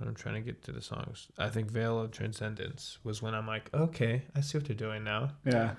I'm 0.00 0.14
trying 0.14 0.34
to 0.34 0.40
get 0.40 0.62
to 0.64 0.72
the 0.72 0.82
songs. 0.82 1.28
I 1.38 1.48
think 1.48 1.70
Veil 1.70 2.00
of 2.00 2.10
Transcendence 2.10 2.98
was 3.04 3.22
when 3.22 3.34
I'm 3.34 3.46
like, 3.46 3.70
okay, 3.72 4.22
I 4.34 4.40
see 4.40 4.58
what 4.58 4.66
they're 4.66 4.76
doing 4.76 5.04
now. 5.04 5.30
Yeah. 5.46 5.74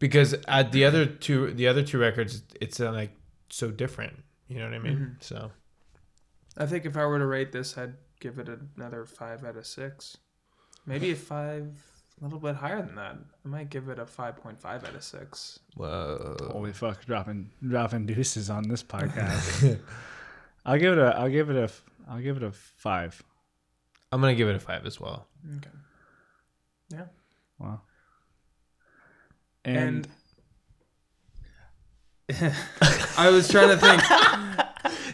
Because 0.00 0.34
at 0.48 0.72
the 0.72 0.84
other 0.84 1.06
two, 1.06 1.52
the 1.54 1.68
other 1.68 1.82
two 1.84 1.98
records, 1.98 2.42
it's 2.60 2.80
uh, 2.80 2.90
like 2.90 3.12
so 3.50 3.70
different. 3.70 4.14
You 4.48 4.58
know 4.58 4.64
what 4.64 4.74
I 4.74 4.78
mean? 4.80 4.98
Mhm. 4.98 5.22
So 5.22 5.52
I 6.56 6.66
think 6.66 6.84
if 6.86 6.96
I 6.96 7.04
were 7.06 7.18
to 7.20 7.26
rate 7.26 7.52
this, 7.52 7.78
I'd 7.78 7.94
give 8.18 8.38
it 8.40 8.48
another 8.76 9.04
five 9.06 9.44
out 9.44 9.56
of 9.56 9.64
six. 9.66 10.16
Maybe 10.86 11.12
a 11.12 11.16
five, 11.16 11.68
a 12.20 12.24
little 12.24 12.40
bit 12.40 12.56
higher 12.56 12.82
than 12.82 12.96
that. 12.96 13.16
I 13.44 13.48
might 13.48 13.70
give 13.70 13.88
it 13.88 13.98
a 13.98 14.04
5.5 14.06 14.64
out 14.64 14.94
of 14.94 15.04
six. 15.04 15.60
whoa. 15.76 16.36
Holy 16.50 16.72
fuck, 16.72 17.04
dropping 17.04 17.50
dropping 17.66 18.06
deuces 18.06 18.50
on 18.50 18.66
this 18.68 18.82
podcast. 18.82 19.78
I'll 20.66 20.78
give 20.78 20.94
it 20.94 20.98
a 20.98 21.14
I'll 21.16 21.28
give 21.30 21.50
it 21.50 21.56
a 21.56 21.70
I'll 22.10 22.20
give 22.20 22.36
it 22.38 22.42
a 22.42 22.50
five. 22.52 23.22
I'm 24.10 24.20
gonna 24.20 24.34
give 24.34 24.48
it 24.48 24.56
a 24.56 24.60
five 24.60 24.84
as 24.86 24.98
well. 24.98 25.28
Okay. 25.58 25.70
Yeah. 26.88 27.04
Wow. 27.58 27.82
And, 29.64 30.08
And, 32.28 32.54
I 33.18 33.30
was 33.30 33.48
trying 33.48 33.68
to 33.68 33.76
think 33.76 34.02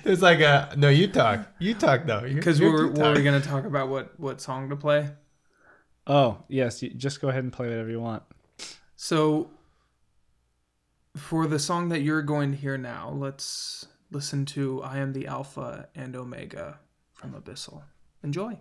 It's 0.07 0.22
like 0.22 0.40
a 0.40 0.72
no. 0.76 0.88
You 0.88 1.09
talk. 1.09 1.49
You 1.59 1.74
talk 1.74 2.07
though. 2.07 2.20
because 2.20 2.61
we 2.61 2.70
were, 2.70 2.86
were 2.86 3.12
we 3.12 3.22
going 3.22 3.40
to 3.40 3.47
talk 3.47 3.64
about 3.64 3.88
what 3.88 4.18
what 4.20 4.40
song 4.40 4.70
to 4.70 4.76
play? 4.76 5.11
oh 6.07 6.38
yes, 6.49 6.82
you 6.82 6.90
just 6.90 7.20
go 7.20 7.28
ahead 7.28 7.42
and 7.42 7.53
play 7.53 7.68
whatever 7.68 7.90
you 7.90 8.01
want. 8.01 8.22
So 8.94 9.51
for 11.16 11.47
the 11.47 11.59
song 11.59 11.88
that 11.88 12.03
you're 12.03 12.22
going 12.22 12.53
to 12.53 12.57
hear 12.57 12.78
now, 12.78 13.11
let's 13.11 13.86
listen 14.12 14.44
to 14.47 14.82
I 14.82 14.99
Am 14.99 15.12
the 15.12 15.26
Alpha 15.26 15.88
and 15.94 16.14
Omega 16.14 16.78
from 17.12 17.32
Abyssal. 17.32 17.82
Enjoy. 18.22 18.59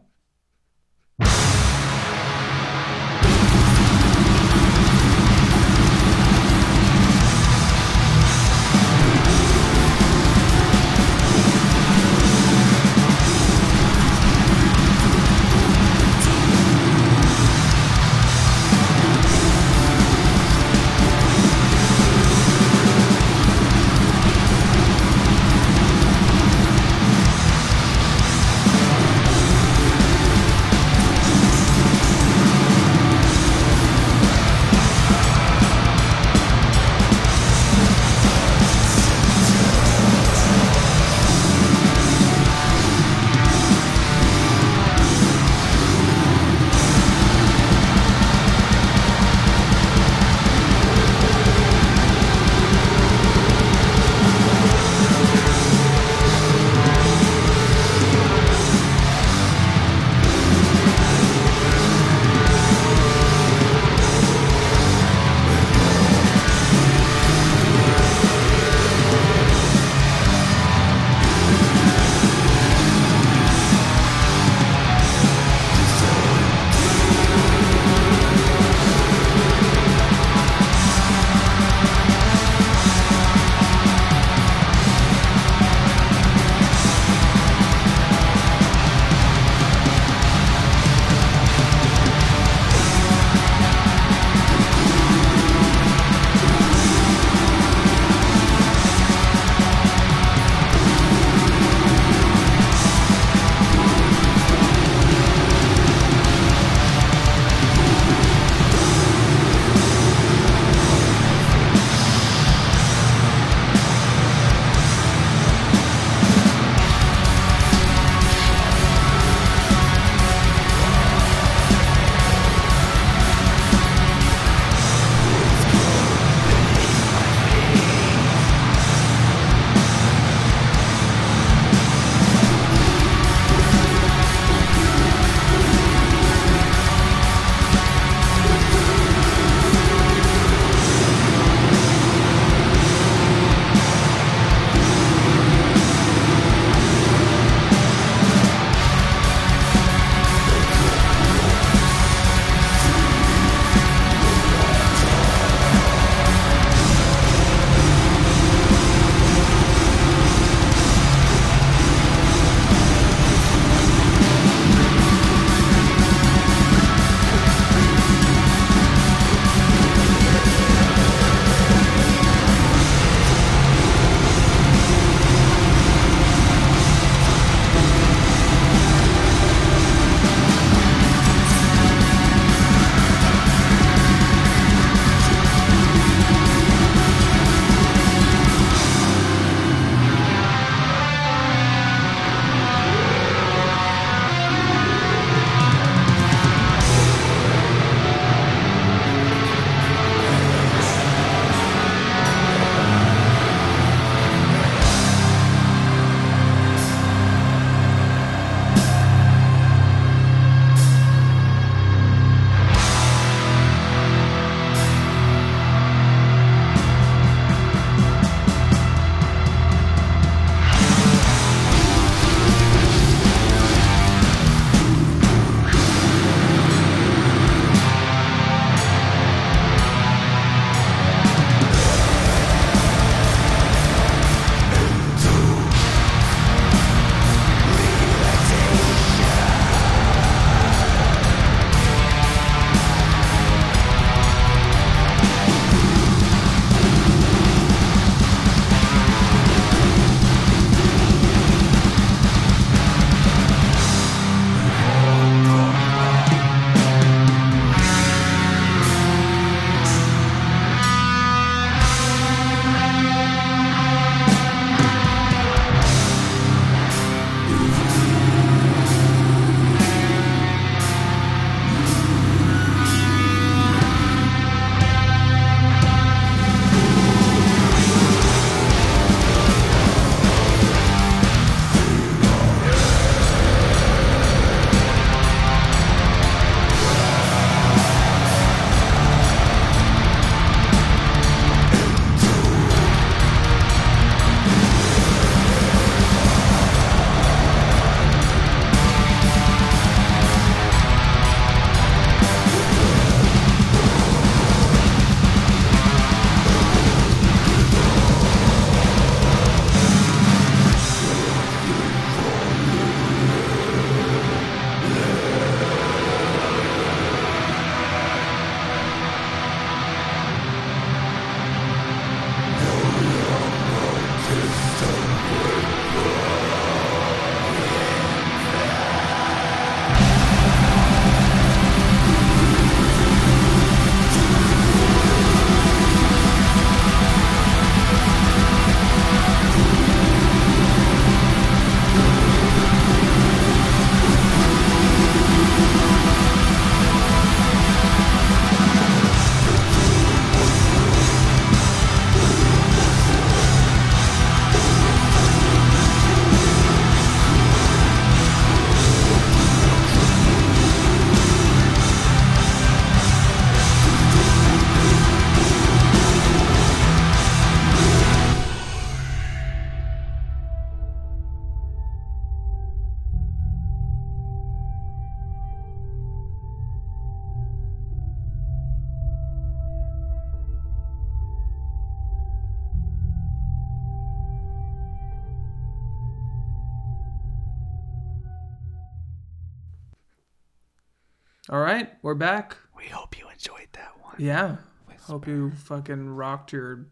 All 391.49 391.59
right, 391.59 391.89
we're 392.01 392.15
back. 392.15 392.57
We 392.75 392.85
hope 392.85 393.17
you 393.17 393.29
enjoyed 393.29 393.67
that 393.73 393.91
one. 394.01 394.15
Yeah. 394.17 394.57
Hope 395.03 395.27
you 395.27 395.51
fucking 395.51 396.09
rocked 396.09 396.51
your 396.51 396.87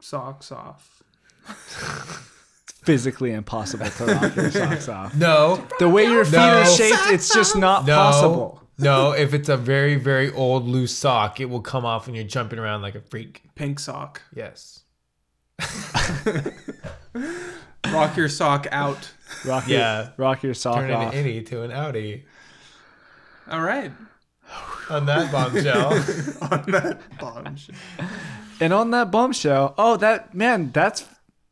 socks 0.00 0.50
off. 0.50 1.02
Physically 2.84 3.32
impossible 3.32 3.90
to 3.90 4.06
rock 4.06 4.34
your 4.36 4.50
socks 4.50 4.88
off. 4.88 5.14
No, 5.14 5.66
The 5.78 5.88
way 5.90 6.04
your 6.04 6.24
feet 6.24 6.36
No. 6.36 6.60
are 6.62 6.64
shaped, 6.66 6.98
it's 7.08 7.32
just 7.34 7.54
not 7.56 7.84
no, 7.86 7.94
possible. 7.96 8.62
no. 8.78 9.12
If 9.12 9.34
it's 9.34 9.50
a 9.50 9.58
very, 9.58 9.96
very 9.96 10.30
old 10.32 10.66
loose 10.66 10.96
sock, 10.96 11.38
it 11.40 11.46
will 11.50 11.60
come 11.60 11.84
off 11.84 12.06
when 12.06 12.14
you're 12.14 12.24
jumping 12.24 12.58
around 12.58 12.80
like 12.80 12.94
a 12.94 13.02
freak. 13.02 13.42
Pink 13.54 13.78
sock. 13.78 14.22
Yes. 14.34 14.84
Rock 17.92 18.16
your 18.16 18.28
sock 18.30 18.66
out. 18.72 19.12
Rock 19.44 19.64
Yeah. 19.68 20.02
your, 20.04 20.12
rock 20.16 20.42
your 20.42 20.54
sock 20.54 20.76
Turn 20.76 20.90
an 20.90 20.96
off. 20.96 21.12
innie 21.14 21.44
to 21.48 21.62
an 21.62 21.70
outie. 21.72 22.22
All 23.50 23.60
right. 23.62 23.92
On 24.90 25.06
that 25.06 25.32
bombshell. 25.32 25.92
On 26.52 26.62
that 26.70 26.98
bombshell. 27.18 27.74
And 28.60 28.72
on 28.72 28.90
that 28.92 29.10
bombshell, 29.10 29.74
oh 29.76 29.96
that 29.98 30.34
man, 30.34 30.70
that's 30.72 31.04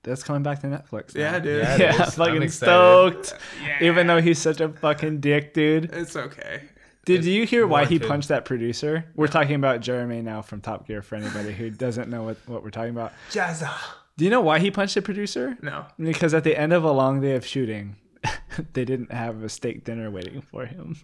that's 0.04 0.22
coming 0.22 0.42
back 0.42 0.60
to 0.60 0.68
Netflix. 0.68 1.14
now. 1.14 1.20
Yeah, 1.20 1.38
dude. 1.38 1.62
Yeah, 1.62 1.76
Yeah. 1.76 1.92
I'm 2.04 2.10
fucking 2.10 2.42
excited. 2.42 3.24
stoked. 3.26 3.34
Even 3.80 4.06
though 4.06 4.20
he's 4.20 4.38
such 4.38 4.60
a 4.60 4.68
fucking 4.68 5.20
dick, 5.20 5.54
dude. 5.54 5.86
It's 5.92 6.14
okay. 6.16 6.62
Did 7.04 7.24
you 7.24 7.44
hear 7.44 7.66
why 7.66 7.84
he 7.84 7.94
warranted. 7.96 8.08
punched 8.08 8.28
that 8.28 8.44
producer? 8.46 9.04
We're 9.14 9.26
talking 9.26 9.56
about 9.56 9.80
Jeremy 9.80 10.22
now 10.22 10.40
from 10.40 10.60
Top 10.62 10.86
Gear 10.86 11.02
for 11.02 11.16
anybody 11.16 11.52
who 11.52 11.68
doesn't 11.70 12.08
know 12.08 12.22
what, 12.22 12.38
what 12.46 12.62
we're 12.62 12.70
talking 12.70 12.90
about. 12.90 13.12
Jezza. 13.30 13.70
Do 14.16 14.24
you 14.24 14.30
know 14.30 14.40
why 14.40 14.58
he 14.60 14.70
punched 14.70 14.94
the 14.94 15.02
producer? 15.02 15.58
No. 15.60 15.84
Because 15.98 16.32
at 16.32 16.44
the 16.44 16.56
end 16.58 16.72
of 16.72 16.84
a 16.84 16.92
long 16.92 17.20
day 17.20 17.34
of 17.34 17.44
shooting, 17.44 17.96
they 18.72 18.84
didn't 18.86 19.12
have 19.12 19.42
a 19.42 19.48
steak 19.50 19.84
dinner 19.84 20.10
waiting 20.10 20.40
for 20.40 20.64
him. 20.64 20.96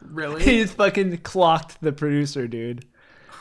Really? 0.00 0.42
He 0.44 0.64
fucking 0.64 1.18
clocked 1.18 1.80
the 1.80 1.92
producer, 1.92 2.46
dude. 2.46 2.84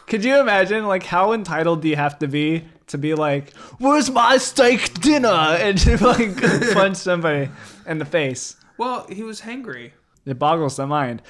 Could 0.07 0.23
you 0.23 0.39
imagine, 0.39 0.85
like, 0.85 1.03
how 1.03 1.33
entitled 1.33 1.81
do 1.81 1.87
you 1.87 1.95
have 1.95 2.19
to 2.19 2.27
be 2.27 2.65
to 2.87 2.97
be 2.97 3.15
like, 3.15 3.53
"Where's 3.79 4.11
my 4.11 4.37
steak 4.37 4.93
dinner?" 5.01 5.27
and 5.59 5.77
to 5.79 5.97
like 6.05 6.41
punch 6.73 6.97
somebody 6.97 7.49
in 7.87 7.97
the 7.97 8.05
face? 8.05 8.55
well, 8.77 9.07
he 9.09 9.23
was 9.23 9.41
hangry. 9.41 9.91
It 10.25 10.37
boggles 10.37 10.75
the 10.75 10.85
mind. 10.87 11.21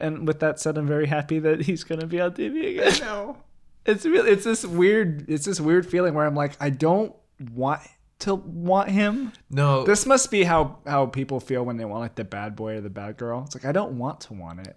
And 0.00 0.26
with 0.26 0.40
that 0.40 0.60
said, 0.60 0.78
I'm 0.78 0.86
very 0.86 1.06
happy 1.06 1.38
that 1.40 1.62
he's 1.62 1.84
gonna 1.84 2.06
be 2.06 2.20
on 2.20 2.32
TV 2.32 2.78
again. 2.78 3.00
No. 3.00 3.36
It's 3.84 4.04
really, 4.04 4.30
it's 4.30 4.44
this 4.44 4.64
weird, 4.64 5.28
it's 5.28 5.44
this 5.44 5.60
weird 5.60 5.86
feeling 5.86 6.14
where 6.14 6.26
I'm 6.26 6.34
like, 6.34 6.56
I 6.60 6.70
don't 6.70 7.14
want 7.52 7.82
to 8.20 8.34
want 8.34 8.90
him. 8.90 9.32
No. 9.50 9.84
This 9.84 10.04
must 10.06 10.30
be 10.30 10.44
how 10.44 10.78
how 10.86 11.06
people 11.06 11.40
feel 11.40 11.64
when 11.64 11.76
they 11.76 11.84
want 11.84 12.00
like 12.00 12.14
the 12.16 12.24
bad 12.24 12.56
boy 12.56 12.76
or 12.76 12.80
the 12.80 12.90
bad 12.90 13.16
girl. 13.16 13.42
It's 13.46 13.54
like 13.54 13.64
I 13.64 13.72
don't 13.72 13.98
want 13.98 14.20
to 14.22 14.34
want 14.34 14.66
it, 14.66 14.76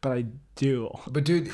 but 0.00 0.12
I 0.12 0.26
do. 0.56 0.90
But 1.06 1.24
dude, 1.24 1.50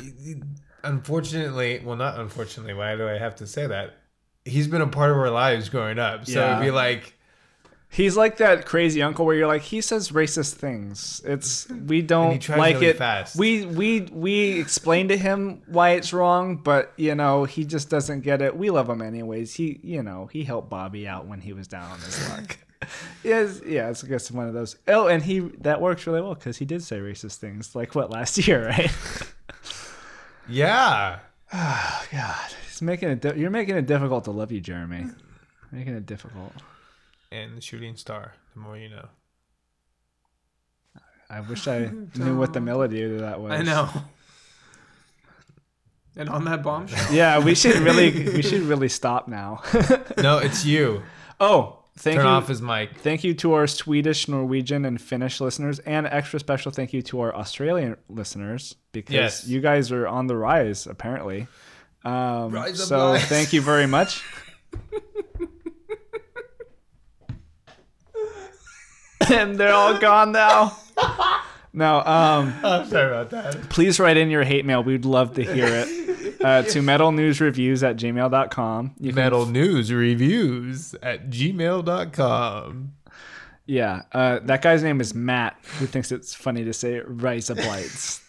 unfortunately, 0.84 1.82
well, 1.84 1.96
not 1.96 2.18
unfortunately. 2.18 2.74
Why 2.74 2.96
do 2.96 3.08
I 3.08 3.18
have 3.18 3.36
to 3.36 3.46
say 3.46 3.66
that? 3.66 3.96
He's 4.44 4.68
been 4.68 4.80
a 4.80 4.86
part 4.86 5.10
of 5.10 5.16
our 5.16 5.30
lives 5.30 5.68
growing 5.68 5.98
up, 5.98 6.26
so 6.26 6.38
Yeah. 6.40 6.52
it'd 6.56 6.64
be 6.64 6.70
like, 6.70 7.15
He's 7.88 8.16
like 8.16 8.38
that 8.38 8.66
crazy 8.66 9.00
uncle 9.00 9.24
where 9.24 9.34
you're 9.34 9.46
like, 9.46 9.62
he 9.62 9.80
says 9.80 10.10
racist 10.10 10.54
things. 10.54 11.22
It's 11.24 11.68
we 11.70 12.02
don't 12.02 12.46
like 12.50 12.74
really 12.74 12.86
it. 12.88 12.98
fast. 12.98 13.36
We 13.36 13.64
we 13.64 14.00
we 14.12 14.60
explain 14.60 15.08
to 15.08 15.16
him 15.16 15.62
why 15.66 15.90
it's 15.90 16.12
wrong, 16.12 16.56
but 16.56 16.92
you 16.96 17.14
know 17.14 17.44
he 17.44 17.64
just 17.64 17.88
doesn't 17.88 18.20
get 18.20 18.42
it. 18.42 18.56
We 18.56 18.70
love 18.70 18.90
him 18.90 19.00
anyways. 19.00 19.54
He 19.54 19.80
you 19.82 20.02
know 20.02 20.26
he 20.26 20.44
helped 20.44 20.68
Bobby 20.68 21.08
out 21.08 21.26
when 21.26 21.40
he 21.40 21.52
was 21.52 21.68
down 21.68 21.90
on 21.90 21.98
his 22.00 22.28
luck. 22.28 22.58
yes, 23.24 23.62
yeah, 23.64 23.88
it's 23.88 24.04
I 24.04 24.08
guess 24.08 24.30
one 24.30 24.46
of 24.48 24.52
those. 24.52 24.76
Oh, 24.88 25.06
and 25.06 25.22
he 25.22 25.38
that 25.60 25.80
works 25.80 26.06
really 26.06 26.20
well 26.20 26.34
because 26.34 26.58
he 26.58 26.64
did 26.64 26.82
say 26.82 26.98
racist 26.98 27.36
things 27.36 27.74
like 27.74 27.94
what 27.94 28.10
last 28.10 28.36
year, 28.46 28.66
right? 28.68 28.92
yeah. 30.48 31.20
oh 31.52 32.04
God, 32.12 32.50
he's 32.66 32.82
making 32.82 33.08
it. 33.10 33.20
Di- 33.20 33.36
you're 33.36 33.50
making 33.50 33.76
it 33.76 33.86
difficult 33.86 34.24
to 34.24 34.32
love 34.32 34.52
you, 34.52 34.60
Jeremy. 34.60 35.06
Making 35.72 35.94
it 35.94 36.04
difficult. 36.04 36.52
And 37.36 37.56
the 37.56 37.60
shooting 37.60 37.96
star. 37.96 38.32
The 38.54 38.60
more 38.60 38.76
you 38.78 38.88
know. 38.88 39.08
I 41.28 41.40
wish 41.40 41.66
I 41.68 41.90
knew 42.16 42.38
what 42.38 42.52
the 42.52 42.60
melody 42.60 43.00
to 43.02 43.18
that 43.18 43.40
was. 43.40 43.52
I 43.52 43.62
know. 43.62 43.88
And 46.16 46.28
on 46.30 46.44
that 46.44 46.62
bombshell. 46.62 47.06
Yeah, 47.12 47.38
we 47.44 47.54
should 47.54 47.76
really 47.76 48.10
we 48.36 48.42
should 48.42 48.62
really 48.62 48.88
stop 48.88 49.28
now. 49.28 49.62
No, 50.16 50.38
it's 50.38 50.64
you. 50.64 51.02
oh, 51.40 51.80
thank 51.98 52.16
Turn 52.16 52.24
you. 52.24 52.30
off 52.30 52.48
his 52.48 52.62
mic. 52.62 52.96
Thank 52.98 53.22
you 53.24 53.34
to 53.34 53.52
our 53.52 53.66
Swedish, 53.66 54.26
Norwegian, 54.28 54.84
and 54.86 54.98
Finnish 55.00 55.40
listeners, 55.40 55.78
and 55.80 56.06
extra 56.06 56.40
special 56.40 56.72
thank 56.72 56.92
you 56.94 57.02
to 57.02 57.20
our 57.20 57.34
Australian 57.34 57.96
listeners 58.08 58.76
because 58.92 59.14
Yes. 59.14 59.46
you 59.46 59.60
guys 59.60 59.92
are 59.92 60.06
on 60.08 60.26
the 60.26 60.36
rise 60.36 60.86
apparently. 60.86 61.48
Um, 62.04 62.52
Rise 62.52 62.80
up, 62.80 62.86
so 62.88 62.98
guys. 63.14 63.24
thank 63.26 63.52
you 63.52 63.60
very 63.60 63.86
much. 63.86 64.22
and 69.30 69.56
they're 69.56 69.74
all 69.74 69.98
gone 69.98 70.32
now. 70.32 70.76
No, 71.72 71.98
um, 71.98 72.54
I'm 72.64 72.88
sorry 72.88 73.08
about 73.08 73.28
that. 73.32 73.68
please 73.68 74.00
write 74.00 74.16
in 74.16 74.30
your 74.30 74.44
hate 74.44 74.64
mail. 74.64 74.82
We'd 74.82 75.04
love 75.04 75.34
to 75.34 75.42
hear 75.42 75.66
it. 75.66 76.40
Uh, 76.40 76.62
to 76.70 76.80
metalnewsreviews 76.80 77.86
at 77.86 77.98
gmail.com. 77.98 78.94
You 78.98 79.10
can 79.10 79.14
Metal 79.14 79.44
news 79.44 79.92
reviews 79.92 80.94
at 81.02 81.28
gmail.com. 81.28 82.94
Yeah, 83.66 84.02
uh, 84.12 84.38
that 84.44 84.62
guy's 84.62 84.82
name 84.82 85.02
is 85.02 85.14
Matt, 85.14 85.58
who 85.78 85.84
thinks 85.84 86.10
it's 86.10 86.34
funny 86.34 86.64
to 86.64 86.72
say 86.72 87.00
"rise 87.00 87.50
up 87.50 87.58
lights." 87.58 88.22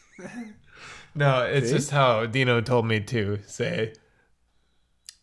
No, 1.16 1.44
it's 1.44 1.70
See? 1.70 1.76
just 1.76 1.92
how 1.92 2.26
Dino 2.26 2.60
told 2.60 2.86
me 2.86 3.00
to 3.00 3.40
say. 3.48 3.94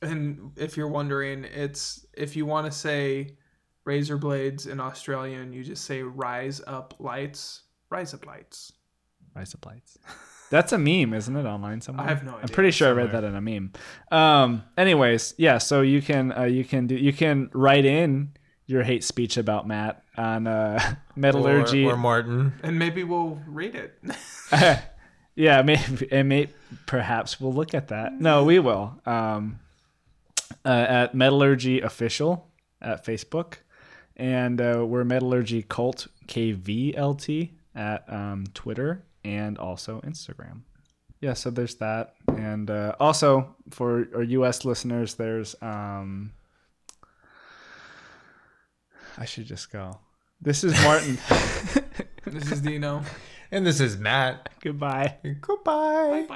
And 0.00 0.52
if 0.56 0.78
you're 0.78 0.88
wondering, 0.88 1.44
it's 1.44 2.06
if 2.14 2.36
you 2.36 2.46
want 2.46 2.64
to 2.66 2.72
say 2.72 3.36
razor 3.84 4.16
blades 4.16 4.66
in 4.66 4.80
Australian, 4.80 5.52
you 5.52 5.64
just 5.64 5.84
say 5.84 6.02
rise 6.02 6.60
up 6.66 6.94
lights. 6.98 7.62
Rise 7.90 8.14
up 8.14 8.26
lights. 8.26 8.72
rise 9.34 9.54
up 9.54 9.64
lights. 9.66 9.98
That's 10.50 10.72
a 10.72 10.78
meme, 10.78 11.14
isn't 11.14 11.34
it? 11.34 11.46
Online 11.46 11.80
somewhere. 11.80 12.06
I 12.06 12.10
have 12.10 12.22
no 12.22 12.32
idea. 12.32 12.42
I'm 12.42 12.48
pretty 12.48 12.70
sure 12.70 12.88
I 12.88 12.92
read 12.92 13.12
that 13.12 13.24
in 13.24 13.34
a 13.34 13.40
meme. 13.40 13.72
Um. 14.10 14.62
Anyways, 14.76 15.34
yeah. 15.36 15.58
So 15.58 15.80
you 15.80 16.02
can 16.02 16.32
uh, 16.32 16.44
you 16.44 16.64
can 16.64 16.86
do 16.86 16.94
you 16.94 17.12
can 17.12 17.50
write 17.52 17.84
in 17.84 18.32
your 18.66 18.82
hate 18.82 19.04
speech 19.04 19.36
about 19.36 19.66
Matt 19.66 20.02
on 20.16 20.46
uh, 20.46 20.96
metallurgy. 21.16 21.84
Or, 21.86 21.94
or 21.94 21.96
Martin. 21.96 22.54
And 22.62 22.78
maybe 22.78 23.04
we'll 23.04 23.40
read 23.46 23.74
it. 23.74 23.98
yeah, 25.34 25.62
maybe 25.62 26.10
and 26.10 26.28
may 26.28 26.48
perhaps 26.86 27.40
we'll 27.40 27.52
look 27.52 27.74
at 27.74 27.88
that. 27.88 28.20
No, 28.20 28.44
we 28.44 28.58
will. 28.58 29.00
Um, 29.06 29.60
uh, 30.64 30.86
at 30.88 31.14
Metallurgy 31.14 31.80
Official 31.80 32.48
at 32.80 33.04
Facebook, 33.04 33.56
and 34.16 34.60
uh, 34.60 34.84
we're 34.86 35.04
Metallurgy 35.04 35.62
Cult 35.62 36.06
KVLT 36.26 37.50
at 37.74 38.04
um, 38.12 38.44
Twitter 38.54 39.04
and 39.24 39.58
also 39.58 40.00
Instagram. 40.00 40.62
Yeah, 41.20 41.32
so 41.32 41.50
there's 41.50 41.76
that, 41.76 42.14
and 42.28 42.70
uh, 42.70 42.94
also 43.00 43.54
for 43.70 44.08
our 44.14 44.22
U.S. 44.22 44.64
listeners, 44.64 45.14
there's 45.14 45.56
um, 45.62 46.32
I 49.16 49.24
should 49.24 49.46
just 49.46 49.72
go. 49.72 49.98
This 50.40 50.64
is 50.64 50.74
Martin. 50.84 51.18
this 52.26 52.50
is 52.50 52.60
Dino. 52.60 53.02
And 53.50 53.64
this 53.64 53.80
is 53.80 53.96
Matt. 53.96 54.48
Goodbye. 54.60 55.16
Goodbye. 55.40 55.64
Bye. 55.64 56.26